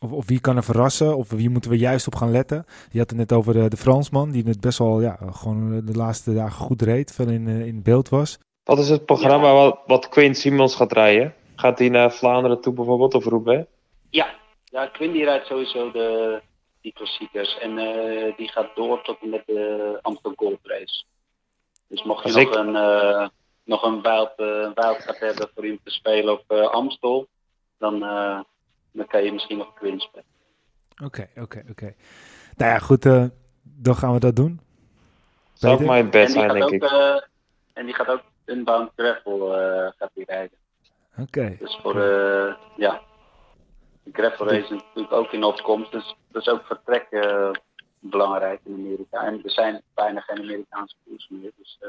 [0.00, 1.16] Of, of, wie kan er verrassen?
[1.16, 2.64] Of wie moeten we juist op gaan letten?
[2.90, 5.96] Je had het net over de, de Fransman, die het best wel ja, gewoon de
[5.96, 8.38] laatste dagen goed reed, veel in, in beeld was.
[8.64, 9.54] Wat is het programma ja.
[9.54, 11.34] wat, wat Quinn Simons gaat rijden?
[11.56, 13.66] Gaat hij naar Vlaanderen toe bijvoorbeeld of Roubaix?
[14.10, 14.34] Ja,
[14.64, 16.40] ja Quinn die rijdt sowieso de,
[16.80, 17.58] die klassiekers.
[17.58, 21.04] En eh, die gaat door tot en met de Amsterdam Gold Race.
[21.86, 23.28] Dus mocht je Als nog ik- een, eh,
[23.64, 27.26] nog een wild, eh, wildcard hebben voor iemand te spelen op eh, Amstel,
[27.78, 28.40] dan, eh,
[28.92, 30.24] dan kan je misschien nog Quinn spelen.
[31.04, 31.94] Oké, oké, oké.
[32.56, 33.24] Nou ja, goed, eh,
[33.62, 34.60] dan gaan we dat doen.
[35.52, 37.28] Zou ook mijn die, zijn, gaat denk ook, ik.
[37.72, 38.22] en die gaat ook
[38.52, 40.58] Unbound Gravel eh, gaat die rijden.
[41.18, 41.56] Oké.
[41.58, 43.00] Dus voor eh ja,
[44.02, 45.92] de gravel race is natuurlijk ook in opkomst.
[45.92, 47.50] Dus is ook vertrek eh,
[47.98, 49.24] belangrijk in Amerika.
[49.26, 51.50] En er zijn bijna geen Amerikaanse koers meer.
[51.56, 51.88] Dus eh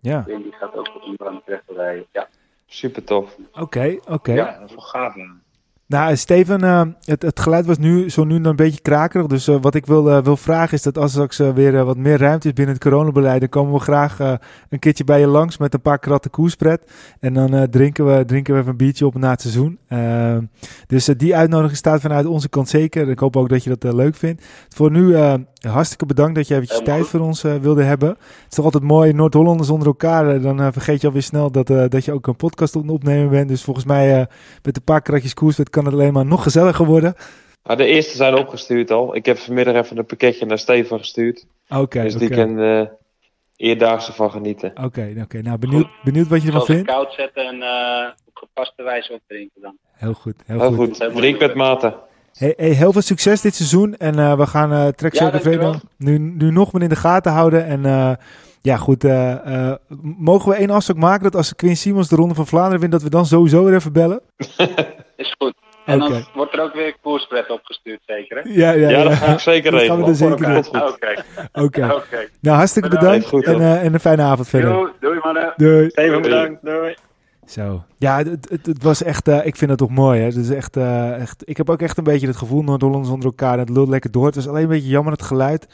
[0.00, 2.06] Ja, die gaat ook op een Unbound Gravel rijden.
[2.12, 2.28] Ja.
[2.66, 3.36] Super tof.
[3.52, 4.32] oké, oké.
[4.32, 5.14] Ja, dat is wel gaaf.
[5.88, 9.26] Nou, Steven, eh, het, het geluid was nu zo nu een beetje krakerig.
[9.26, 12.18] Dus eh, wat ik wil, eh, wil vragen is dat als straks weer wat meer
[12.18, 14.18] ruimte is binnen het coronabeleid, dan komen we graag
[14.68, 16.90] een keertje bij je langs met een paar kratten koerspret.
[17.20, 19.78] En dan drinken, we, drinken we even een biertje op na het seizoen.
[19.88, 20.36] Eh,
[20.86, 23.08] dus die uitnodiging staat vanuit onze kant zeker.
[23.08, 24.44] Ik hoop ook dat je dat leuk vindt.
[24.68, 25.16] Voor nu
[25.72, 27.20] hartstikke bedankt dat je eventjes Helemaal tijd goed.
[27.20, 28.08] voor ons eh, wilde hebben.
[28.08, 30.34] Het is toch altijd mooi, Noord-Hollanders onder elkaar.
[30.34, 32.90] eh, dan eh, vergeet je alweer snel dat, eh, dat je ook een podcast op
[32.90, 33.48] opnemen bent.
[33.48, 34.26] Dus volgens mij eh,
[34.62, 37.14] met een paar kratjes koerspret kan het alleen maar nog gezelliger worden.
[37.62, 39.16] Maar de eerste zijn opgestuurd al.
[39.16, 41.46] Ik heb vanmiddag even een pakketje naar Steven gestuurd.
[41.68, 42.26] Oké, dus oké.
[42.26, 42.80] die kan eh
[43.56, 44.72] eerdaagse van genieten.
[44.84, 45.42] Oké, oké.
[45.42, 46.86] Nou, benieuwd, benieuwd wat je ervan vindt.
[46.86, 49.76] koud zetten en eh, op gepaste wijze opdrinken dan.
[49.92, 51.02] Heel goed, heel, Heel goed.
[51.02, 51.14] goed.
[51.16, 51.94] Drink met mate.
[52.38, 53.96] Hey, hey, heel veel succes dit seizoen.
[53.96, 57.66] En eh, we gaan uh, Trek Ja, nu, nu nog meer in de gaten houden.
[57.66, 58.10] En eh,
[58.62, 59.04] ja, goed.
[59.04, 59.32] eh,
[59.68, 59.74] eh,
[60.18, 63.02] mogen we één afspraak maken dat als Quinn Simons de Ronde van Vlaanderen wint, dat
[63.02, 64.20] we dan sowieso weer even bellen?
[65.16, 65.54] Is goed.
[65.86, 68.50] En dan wordt er ook weer koerspret opgestuurd, zeker hè?
[68.52, 69.02] Ja, ja, Ja, ja.
[69.04, 70.56] dat ga ik zeker Dat gaan we er zeker.
[70.58, 71.14] Oké,
[71.52, 71.94] Oké.
[71.94, 72.28] oké.
[72.40, 73.30] Nou, hartstikke Bedankt.
[73.30, 73.46] bedankt.
[73.46, 74.72] Goed, en, eh, een fijne avond verder.
[74.72, 75.52] Doei, doei mannen.
[75.56, 75.88] Doei.
[75.94, 76.20] Doei.
[76.20, 76.62] bedankt.
[76.64, 76.94] Doei.
[77.46, 77.84] Zo.
[77.98, 80.20] Ja, het, het, het was echt, eh, ik vind het toch mooi.
[80.20, 80.26] Hè?
[80.26, 83.26] Het is echt, eh, echt, ik heb ook echt een beetje het gevoel, Noord-Hollanders onder
[83.26, 84.26] elkaar, het lult lekker door.
[84.26, 85.66] Het is alleen een beetje jammer het geluid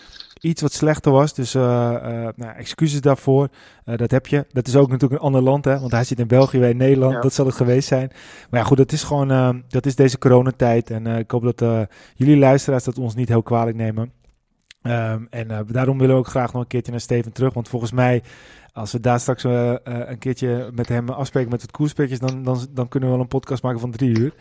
[0.42, 1.34] iets wat slechter was.
[1.34, 3.48] Dus eh, eh, nou, excuses daarvoor.
[3.84, 4.46] Eh, dat heb je.
[4.52, 5.80] Dat is ook natuurlijk een ander land, hè?
[5.80, 7.12] want hij zit in België, wij in Nederland.
[7.12, 7.20] Ja.
[7.20, 8.10] Dat zal het geweest zijn.
[8.50, 10.90] Maar ja, goed, dat is gewoon, eh, dat is deze coronatijd.
[10.90, 11.80] En eh, ik hoop dat eh,
[12.14, 14.12] jullie luisteraars dat ons niet heel kwalijk nemen.
[14.82, 17.54] Ehm, en eh, daarom willen we ook graag nog een keertje naar Steven terug.
[17.54, 18.22] Want volgens mij,
[18.72, 22.42] als we daar straks eh, eh, een keertje met hem afspreken met het koerspetjes, dan,
[22.42, 24.32] dan, dan kunnen we wel een podcast maken van drie uur.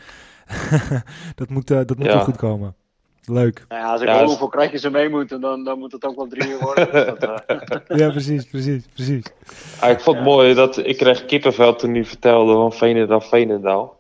[1.36, 2.14] dat moet, eh, dat moet Ja.
[2.16, 2.76] wel goed komen.
[3.26, 3.66] Leuk.
[3.68, 6.16] Nou ja, als ik Ja, hoeveel kratjes er mee moeten, dan, dan moet het ook
[6.16, 6.92] wel drie uur worden.
[6.92, 7.44] Dus dat,
[8.00, 9.24] Ja, precies, precies, precies.
[9.80, 14.00] Ah, ik vond het mooi dat ik kreeg kippenvel toen hij vertelde van Veenendaal, Veenendaal.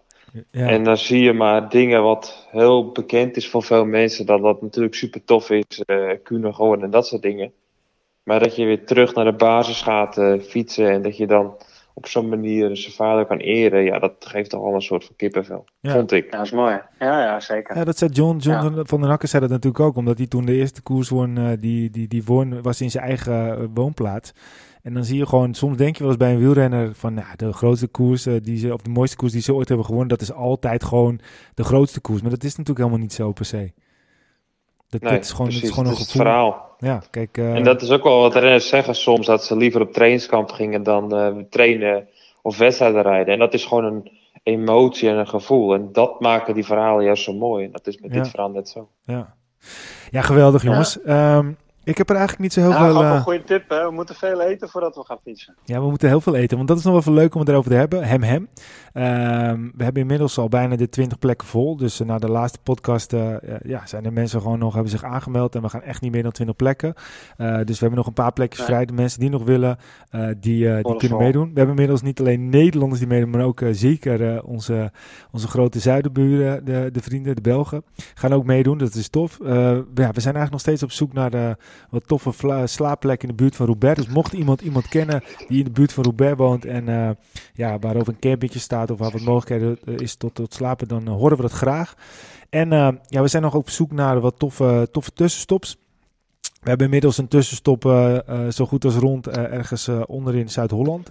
[0.52, 4.26] Ja, En dan zie je maar dingen wat heel bekend is voor veel mensen.
[4.26, 5.82] Dat dat natuurlijk super tof is.
[5.86, 7.52] eh kunnen gewoon en dat soort dingen.
[8.24, 10.90] Maar dat je weer terug naar de basis gaat eh, fietsen.
[10.92, 11.56] En dat je dan
[11.94, 13.84] op zo'n manier zijn vader kan eren.
[13.84, 15.66] Ja, dat geeft toch al een soort van kippenvel.
[15.80, 15.92] Ja.
[15.94, 16.26] Vond ik.
[16.32, 16.82] ja, dat is mooi.
[17.00, 17.78] Ja, ja, zeker.
[17.78, 20.46] Ja, dat zei John, John van den Hakken zei dat natuurlijk ook, omdat hij toen
[20.46, 24.34] de eerste koers won, eh, die, die, die won, was in zijn eigen eh, woonplaats.
[24.82, 27.36] En dan zie je gewoon, soms denk je wel eens bij een wielrenner van, nou,
[27.36, 30.22] de grootste koers, die ze, of de mooiste koers die ze ooit hebben gewonnen, dat
[30.22, 31.20] is altijd gewoon
[31.54, 32.22] de grootste koers.
[32.22, 33.72] Maar dat is natuurlijk helemaal niet zo per se.
[34.90, 35.62] Dat, Nee, dat is gewoon, precies.
[35.62, 36.24] het is gewoon een het gevoel.
[36.24, 36.71] verhaal.
[36.82, 37.38] Ja, kijk.
[37.38, 39.26] eh, En dat is ook wel wat renners zeggen soms.
[39.26, 42.08] Dat ze liever op trainingskamp gingen dan eh, trainen
[42.42, 43.34] of wedstrijden rijden.
[43.34, 44.12] En dat is gewoon een
[44.44, 45.74] emotie en een gevoel.
[45.74, 47.66] En dat maken die verhalen juist zo mooi.
[47.66, 48.22] En dat is met Ja.
[48.22, 48.90] dit verhaal net zo.
[49.06, 49.34] ja.
[50.12, 51.02] ja, geweldig jongens.
[51.02, 51.52] Ehm,
[51.84, 53.04] ik heb er eigenlijk niet zo heel Ja, veel...
[53.04, 53.70] eh, een goede tip.
[53.70, 53.86] Hè.
[53.86, 55.56] We moeten veel eten voordat we gaan fietsen.
[55.66, 57.50] Ja, we moeten heel veel eten, want dat is nog wel even leuk om het
[57.50, 58.04] erover te hebben.
[58.04, 58.48] Hem, hem.
[58.94, 61.78] Ehm, we hebben inmiddels al bijna de 20 plekken vol.
[61.78, 64.92] Dus eh, na de laatste podcast eh, eh, ja, zijn er mensen gewoon nog, hebben
[64.92, 65.56] zich aangemeld.
[65.56, 66.94] En we gaan echt niet meer dan 20 plekken.
[67.38, 68.68] Eh, dus we hebben nog een paar plekjes Nee.
[68.68, 68.86] vrij.
[68.86, 69.78] De mensen die nog willen,
[70.10, 71.44] eh, die, eh, die kunnen meedoen.
[71.44, 74.92] We hebben inmiddels niet alleen Nederlanders die meedoen, maar ook eh, zeker eh, onze,
[75.32, 78.78] onze grote zuidenburen, de, de vrienden, de Belgen, gaan ook meedoen.
[78.78, 79.40] Dat is tof.
[79.40, 79.50] Eh,
[79.94, 81.50] ja, we zijn eigenlijk nog steeds op zoek naar eh,
[81.90, 83.96] wat toffe slaapplekken in de buurt van Roubaix.
[83.96, 87.10] Dus mocht iemand iemand kennen die in de buurt van Roubaix woont en eh,
[87.54, 90.88] ja, waar ook een campingje staat of waar wat mogelijkheden eh, is tot, tot slapen,
[90.88, 91.96] dan eh, horen we dat graag.
[92.50, 92.70] En
[93.08, 95.78] ja, we zijn nog op zoek naar wat toffe, toffe tussenstops.
[96.62, 97.82] We hebben inmiddels een tussenstop
[98.50, 101.10] zo goed als rond eh, ergens onderin Zuid-Holland.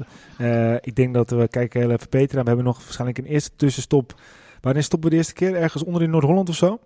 [0.80, 2.42] Ik denk dat we kijken heel even Peter aan.
[2.42, 4.14] We hebben nog waarschijnlijk een eerste tussenstop.
[4.60, 5.54] Wanneer stoppen we de eerste keer?
[5.54, 6.78] Ergens onderin Noord-Holland of zo?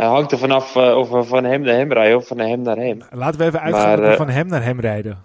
[0.00, 2.62] Ja, hangt er vanaf eh, of we van hem naar hem rijden of van hem
[2.62, 3.02] naar hem.
[3.10, 5.18] Laten we even uitgaan Maar, dat we eh, van hem naar hem rijden.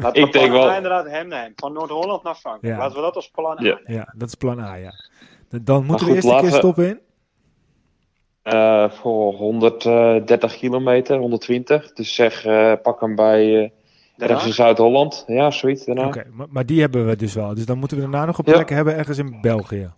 [0.00, 1.52] Laten Ik we denk plan wel- inderdaad hem nemen.
[1.56, 2.74] Van Noord-Holland naar Frankrijk.
[2.74, 2.80] Ja.
[2.80, 4.14] Laten we dat als plan A Ja.
[4.16, 4.92] dat is plan A, ja.
[5.62, 7.00] Dan- moeten we eerst een keer stoppen in.
[8.42, 11.92] Eh, voor 130 kilometer, 120.
[11.92, 13.70] Dus zeg, eh, pak hem bij eh
[14.16, 14.34] Daarna?
[14.34, 15.24] ergens in Zuid-Holland.
[15.26, 16.06] Ja, zoiets daarna.
[16.06, 17.54] Oké, maar, maar die hebben we dus wel.
[17.54, 18.52] Dus dan moeten we daarna nog een Ja.
[18.52, 19.90] plek hebben ergens in België.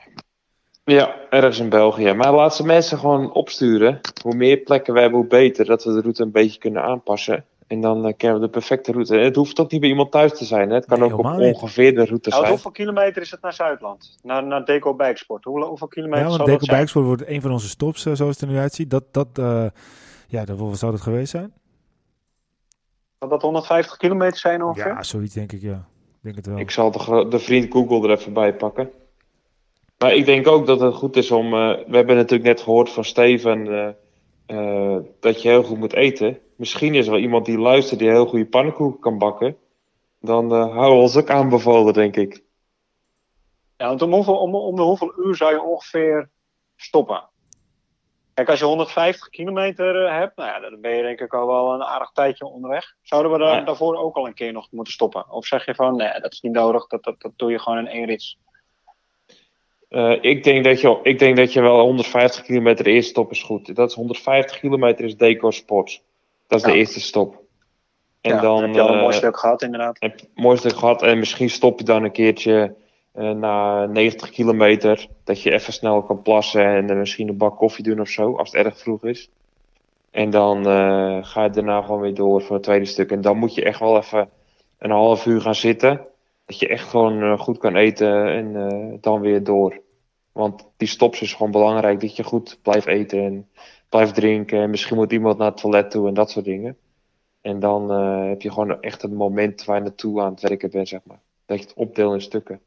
[0.85, 2.13] Ja, ergens in België.
[2.13, 4.01] Maar laat ze mensen gewoon opsturen.
[4.23, 5.65] Hoe meer plekken we hebben, hoe beter.
[5.65, 7.45] Dat we de route een beetje kunnen aanpassen.
[7.67, 9.17] En dan uh, kennen we de perfecte route.
[9.17, 10.69] Het hoeft ook niet bij iemand thuis te zijn.
[10.69, 10.75] Hè?
[10.75, 12.53] Het kan Nee, ook op ongeveer de route Nou, zijn.
[12.53, 14.19] hoeveel kilometer is het naar Zuidland?
[14.23, 15.45] Naar, naar Deco Bijksport?
[15.45, 16.77] Hoe, hoeveel kilometer Ja, want Deco dat zijn?
[16.77, 18.91] Bijksport wordt een van onze stops, eh, zoals het er nu uitziet.
[18.91, 19.67] Dat, dat eh,
[20.29, 21.53] ja, dat, zou dat geweest zijn?
[23.19, 24.93] Zal dat 150 kilometer zijn ongeveer?
[24.93, 25.87] Ja, zoiets denk ik, ja.
[26.15, 26.59] Ik denk het wel.
[26.59, 28.91] Ik zal de, de vriend Google er even bij pakken.
[29.99, 31.45] Maar ik denk ook dat het goed is om.
[31.55, 33.67] eh, we hebben natuurlijk net gehoord van Steven.
[33.67, 33.89] eh,
[34.47, 36.39] eh, dat je heel goed moet eten.
[36.57, 39.57] Misschien is er wel iemand die luistert die heel goede pannenkoeken kan bakken.
[40.21, 42.43] Dan houden we ons ook aanbevolen, denk ik.
[43.77, 46.31] Ja, want om, hoeveel, om, om de hoeveel uur zou je ongeveer
[46.77, 47.29] stoppen?
[48.35, 51.75] Kijk, als je 150 kilometer hebt, nou ja, dan ben je denk ik al wel
[51.75, 52.95] een aardig tijdje onderweg.
[53.03, 53.65] Zouden we daar, Ja.
[53.65, 55.31] daarvoor ook al een keer nog moeten stoppen?
[55.31, 57.79] Of zeg je van, nee, dat is niet nodig, dat, dat, dat doe je gewoon
[57.79, 58.39] in één rits?
[59.89, 63.43] Eh, ik, denk dat je, ik denk dat je wel 150 kilometer eerst stop is
[63.43, 63.75] goed.
[63.77, 66.03] Dat is 150 kilometer is Deco Sports.
[66.47, 66.73] Dat is Ja.
[66.73, 67.43] de eerste stop.
[68.21, 69.97] En ja, dan, heb je al een eh, mooi stuk gehad, inderdaad.
[69.99, 71.03] heb je een mooi stuk gehad.
[71.03, 72.75] En misschien stop je dan een keertje
[73.13, 75.07] eh, na 90 kilometer.
[75.25, 78.37] Dat je even snel kan plassen en dan misschien een bak koffie doen of zo.
[78.37, 79.31] Als het erg vroeg is.
[80.11, 80.65] En dan
[81.25, 83.11] ga je daarna gewoon weer door voor het tweede stuk.
[83.11, 84.29] En dan moet je echt wel even
[84.79, 86.07] een half uur gaan zitten.
[86.45, 89.83] Dat je echt gewoon eh, goed kan eten en eh, dan weer door.
[90.33, 92.01] Want die stops is gewoon belangrijk.
[92.01, 93.49] Dat je goed blijft eten en
[93.89, 94.61] blijft drinken.
[94.61, 96.77] En misschien moet iemand naar het toilet toe en dat soort dingen.
[97.41, 100.71] En dan eh, heb je gewoon echt een moment waar je naartoe aan het werken
[100.71, 101.21] bent, zeg maar.
[101.47, 102.61] Dat je het opdeelt in stukken.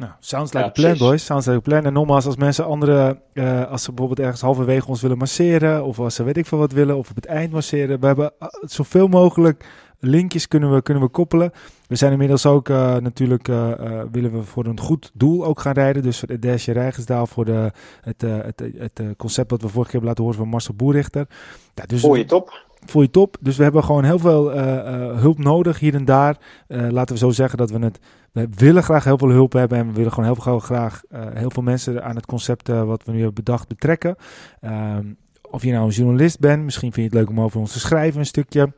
[0.00, 1.08] Nou, sounds Ja, like a plan, precies.
[1.08, 1.24] boys.
[1.24, 1.84] Sounds like a plan.
[1.84, 5.98] En nogmaals, als mensen andere, eh, als ze bijvoorbeeld ergens halverwege ons willen masseren, of
[5.98, 8.48] als ze weet ik veel wat willen, of op het eind masseren, we hebben eh,
[8.60, 9.64] zoveel mogelijk
[9.98, 11.52] linkjes kunnen we, kunnen we koppelen.
[11.86, 15.60] We zijn inmiddels ook eh, natuurlijk, eh, eh, willen we voor een goed doel ook
[15.60, 16.02] gaan rijden.
[16.02, 19.68] Dus voor de Desje Rijgensdaal, voor de, het, eh, het, het, eh, concept wat we
[19.68, 21.26] vorige keer hebben laten horen van Marcel Boerichter.
[21.74, 22.68] Ja, dus Goeie top.
[22.86, 23.36] Voel je top.
[23.40, 26.36] Dus we hebben gewoon heel veel eh, eh, hulp nodig hier en daar.
[26.66, 27.98] Eh, laten we zo zeggen dat we het.
[28.32, 29.78] We willen graag heel veel hulp hebben.
[29.78, 31.02] En we willen gewoon heel veel graag
[31.34, 34.16] heel veel mensen aan het concept wat we nu hebben bedacht betrekken.
[34.60, 35.06] Ehm,
[35.50, 37.80] of je nou een journalist bent, misschien vind je het leuk om over ons te
[37.80, 38.72] schrijven een stukje.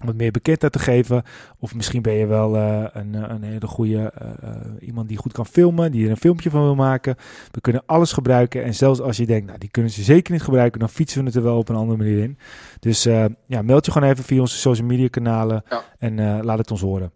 [0.00, 1.22] Om wat meer bekendheid te geven.
[1.58, 5.32] Of misschien ben je wel eh, een, eh, een hele goede eh, iemand die goed
[5.32, 7.16] kan filmen, die er een filmpje van wil maken.
[7.50, 8.64] We kunnen alles gebruiken.
[8.64, 11.26] En zelfs als je denkt, nou, die kunnen ze zeker niet gebruiken, dan fietsen we
[11.26, 12.38] het er wel op een andere manier in.
[12.80, 13.02] Dus
[13.46, 15.82] ja, meld je gewoon even via onze social media kanalen Ja.
[15.98, 17.12] en laat het ons horen.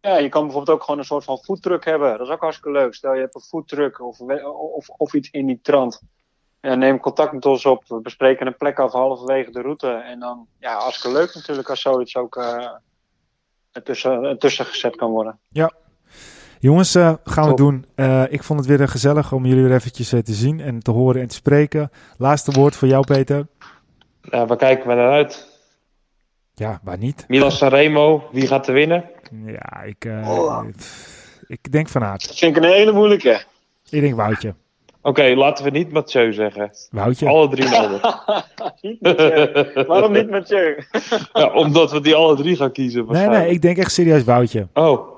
[0.00, 2.18] Ja, je kan bijvoorbeeld ook gewoon een soort van foodtruck hebben.
[2.18, 2.94] Dat is ook hartstikke leuk.
[2.94, 4.20] Stel je hebt een foodtruck of,
[4.74, 6.02] of, of iets in die trant.
[6.62, 7.84] Ja, neem contact met ons op.
[7.86, 9.88] We bespreken een plek af halverwege de route.
[9.88, 12.68] En dan, ja, hartstikke leuk natuurlijk als zoiets ook eh
[13.72, 15.38] ertussen, ertussen gezet kan worden.
[16.58, 17.86] Jongens, eh, gaan we doen.
[17.94, 20.90] Eh, ik vond het weer gezellig om jullie weer eventjes eh, te zien en te
[20.90, 21.90] horen en te spreken.
[22.18, 23.46] Laatste woord voor jou, Peter.
[24.22, 25.60] Nou, waar kijken we naar uit?
[26.54, 27.24] Ja, waar niet?
[27.28, 29.10] Milan Sanremo, wie gaat er winnen?
[29.44, 30.64] Ja, ik, eh, Oh.
[31.46, 32.26] ik denk Van Aert.
[32.26, 33.44] Dat vind ik een hele moeilijke.
[33.90, 34.54] Ik denk Woutje.
[35.02, 36.70] Oké, laten we niet Mathieu zeggen.
[36.90, 37.28] Woutje?
[37.28, 38.00] Alle drie Mathieu.
[39.86, 40.84] Waarom niet Mathieu?
[41.32, 42.98] ja, omdat we die alle drie gaan kiezen.
[42.98, 43.44] nee, waarschijnlijk.
[43.44, 44.68] nee, ik denk echt serieus Woutje.
[44.74, 45.10] Oh,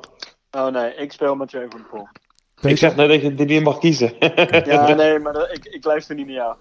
[0.51, 2.09] Oh nee, ik speel Mathieu voor de pool.
[2.55, 2.71] Peter?
[2.71, 4.13] ik zeg net dat je die niet mag kiezen.
[4.65, 6.55] Ja, nee, maar dat- ik, ik luister niet naar jou.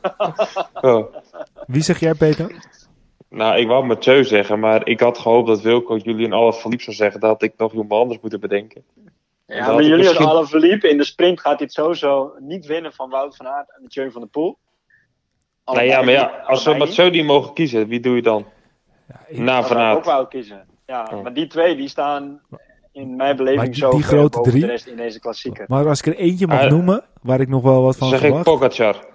[0.81, 1.15] oh.
[1.67, 2.51] Wie zeg jij, Peter?
[3.29, 6.81] Nou, ik wou Mathieu zeggen, maar ik had gehoopt dat Wilco jullie een alle verliep
[6.81, 7.19] zou zeggen.
[7.19, 8.83] Dat had ik nog iemand anders moeten bedenken.
[9.45, 10.89] Ja, maar ik jullie misschien- verliepen.
[10.89, 14.11] In de sprint gaat hij het sowieso niet winnen van Wout van Aert en Mathieu
[14.11, 14.57] van der Poel.
[15.65, 16.73] Nou ja, maar ja, als we.
[16.73, 18.45] Mathieu niet mogen kiezen, wie doe je dan?
[19.07, 20.05] Ja, ik- Na Van zou ik ook Aert.
[20.05, 20.65] Wout kiezen.
[20.85, 21.21] Ja, Oh.
[21.23, 22.41] maar die twee die staan
[22.91, 24.63] in mijn beleving die- zo die grote boven drie?
[24.65, 25.65] de rest in deze klassieker.
[25.67, 28.19] maar als ik er eentje mag Ah, noemen, waar ik nog wel wat van zeg
[28.19, 28.43] ik verwacht.
[28.45, 29.05] Pogacar.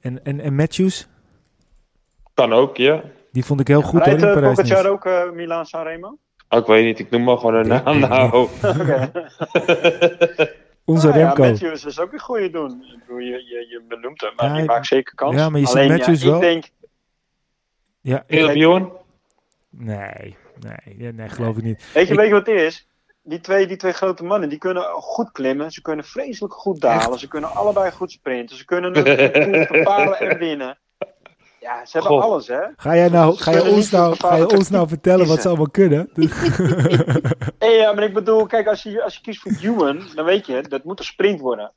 [0.00, 1.08] En, en, en Matthews,
[2.34, 3.02] Kan ook, ja.
[3.32, 4.56] die vond ik heel goed hoor, in uh, Parijs.
[4.60, 6.18] Pogacar ook uh, Milan Sanremo?
[6.52, 7.98] Oh, ik weet niet, ik noem maar gewoon een naam.
[8.08, 8.48] Nou.
[8.62, 9.10] Oké.
[10.84, 11.42] Onze Nou ja, Remco.
[11.42, 12.70] Matthews is ook een goede doen.
[12.92, 15.36] Ik bedoel, je, je, je benoemt hem, maar Ja, die maakt zeker kans.
[15.36, 16.34] ja, maar je ziet Alleen, Matthews ja, wel.
[16.36, 16.64] Ik denk,
[18.00, 18.38] Ja, ik,
[19.70, 21.92] nee, nee, ja, nee, geloof ik niet.
[21.94, 22.88] weet je, Ik- weet je wat het is?
[23.22, 25.70] Die twee, die twee grote mannen, die kunnen goed klimmen.
[25.70, 27.18] Ze kunnen vreselijk goed dalen.
[27.18, 28.56] Ze kunnen allebei goed sprinten.
[28.56, 28.92] Ze kunnen
[29.72, 30.78] bepalen en winnen.
[31.60, 32.22] Ja, ze hebben Goh.
[32.22, 32.60] alles, hè?
[32.76, 35.70] Ga jij nou, ga je ons nou, ga je ons nou vertellen wat ze allemaal
[35.70, 36.10] kunnen?
[37.58, 40.46] Hey, ja, maar ik bedoel, kijk, als je, als je kiest voor Ewan, dan weet
[40.46, 41.72] je, dat moet een sprint worden.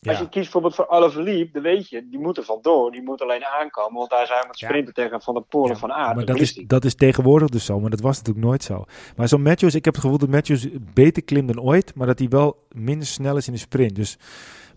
[0.00, 0.10] Ja.
[0.10, 2.90] Als je kiest bijvoorbeeld voor Alaphilippe, dan weet je, die moet er vandoor.
[2.90, 4.66] Die moet alleen aankomen, want daar zijn we met Ja.
[4.68, 6.16] sprinten tegen Van de Polen Ja, van aard.
[6.16, 8.84] maar Dat is, dat is tegenwoordig dus zo, maar dat was natuurlijk nooit zo.
[9.16, 12.18] Maar zo'n Matthews, ik heb het gevoel dat Matthews beter klimt dan ooit, maar dat
[12.18, 13.94] hij wel minder snel is in de sprint.
[13.94, 14.18] Dus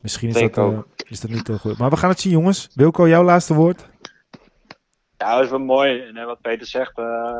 [0.02, 0.86] misschien is, Denk dat, eh, ook.
[1.08, 1.78] is dat niet heel goed.
[1.78, 2.70] Maar we gaan het zien, jongens.
[2.76, 3.89] Wilco, jouw laatste woord?
[5.22, 5.99] Ja, dat is wel mooi.
[5.99, 7.34] En wat Peter zegt, eh,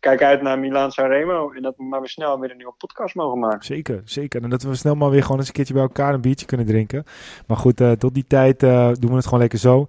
[0.00, 1.50] kijk uit naar Milaan Sanremo.
[1.50, 3.64] En dat we maar weer snel weer een nieuwe podcast mogen maken.
[3.64, 4.42] Zeker, zeker.
[4.42, 6.66] En dat we snel maar weer gewoon eens een keertje bij elkaar een biertje kunnen
[6.66, 7.04] drinken.
[7.46, 9.86] Maar goed, eh, tot die tijd eh, doen we het gewoon lekker zo.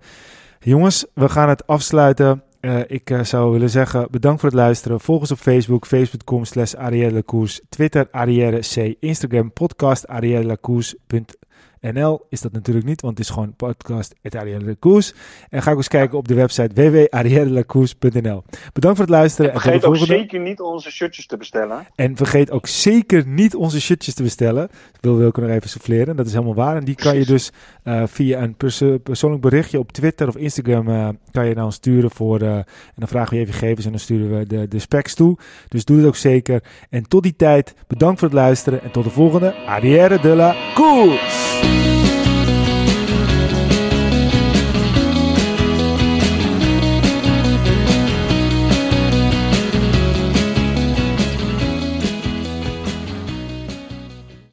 [0.60, 2.44] Jongens, we gaan het afsluiten.
[2.60, 5.00] Eh, ik zou willen zeggen, bedankt voor het luisteren.
[5.00, 6.74] Volg ons op Facebook, facebook.com slash.
[7.70, 8.96] Twitter, Arielle C.
[9.00, 10.08] Instagram, podcast,
[11.82, 15.14] ariellelacours.nl is dat natuurlijk niet, want het is gewoon podcast, Arielle Lacours.
[15.50, 18.44] En ga ook eens kijken op de website www.ariellelacours.nl.
[18.74, 19.52] Bedankt voor het luisteren.
[19.52, 20.22] En en tot de vergeet ook volgende.
[20.22, 21.86] zeker niet onze shirtjes te bestellen.
[21.96, 24.68] En vergeet ook zeker niet onze shirtjes te bestellen.
[24.92, 26.16] Dat wil Wilco nog even souffleren.
[26.16, 26.76] Dat is helemaal waar.
[26.76, 27.52] En die kan je dus
[27.84, 32.12] eh, via een perso- persoonlijk berichtje op Twitter of Instagram eh, kan je nou sturen
[32.12, 32.42] voor.
[32.42, 32.66] eh, en
[32.96, 35.38] dan vragen we je even gegevens en dan sturen we de, de specs toe.
[35.68, 36.64] Dus doe het ook zeker.
[36.90, 38.82] En tot die tijd, bedankt voor het luisteren.
[38.84, 39.56] En tot de volgende.
[39.56, 41.71] Arrière de la course!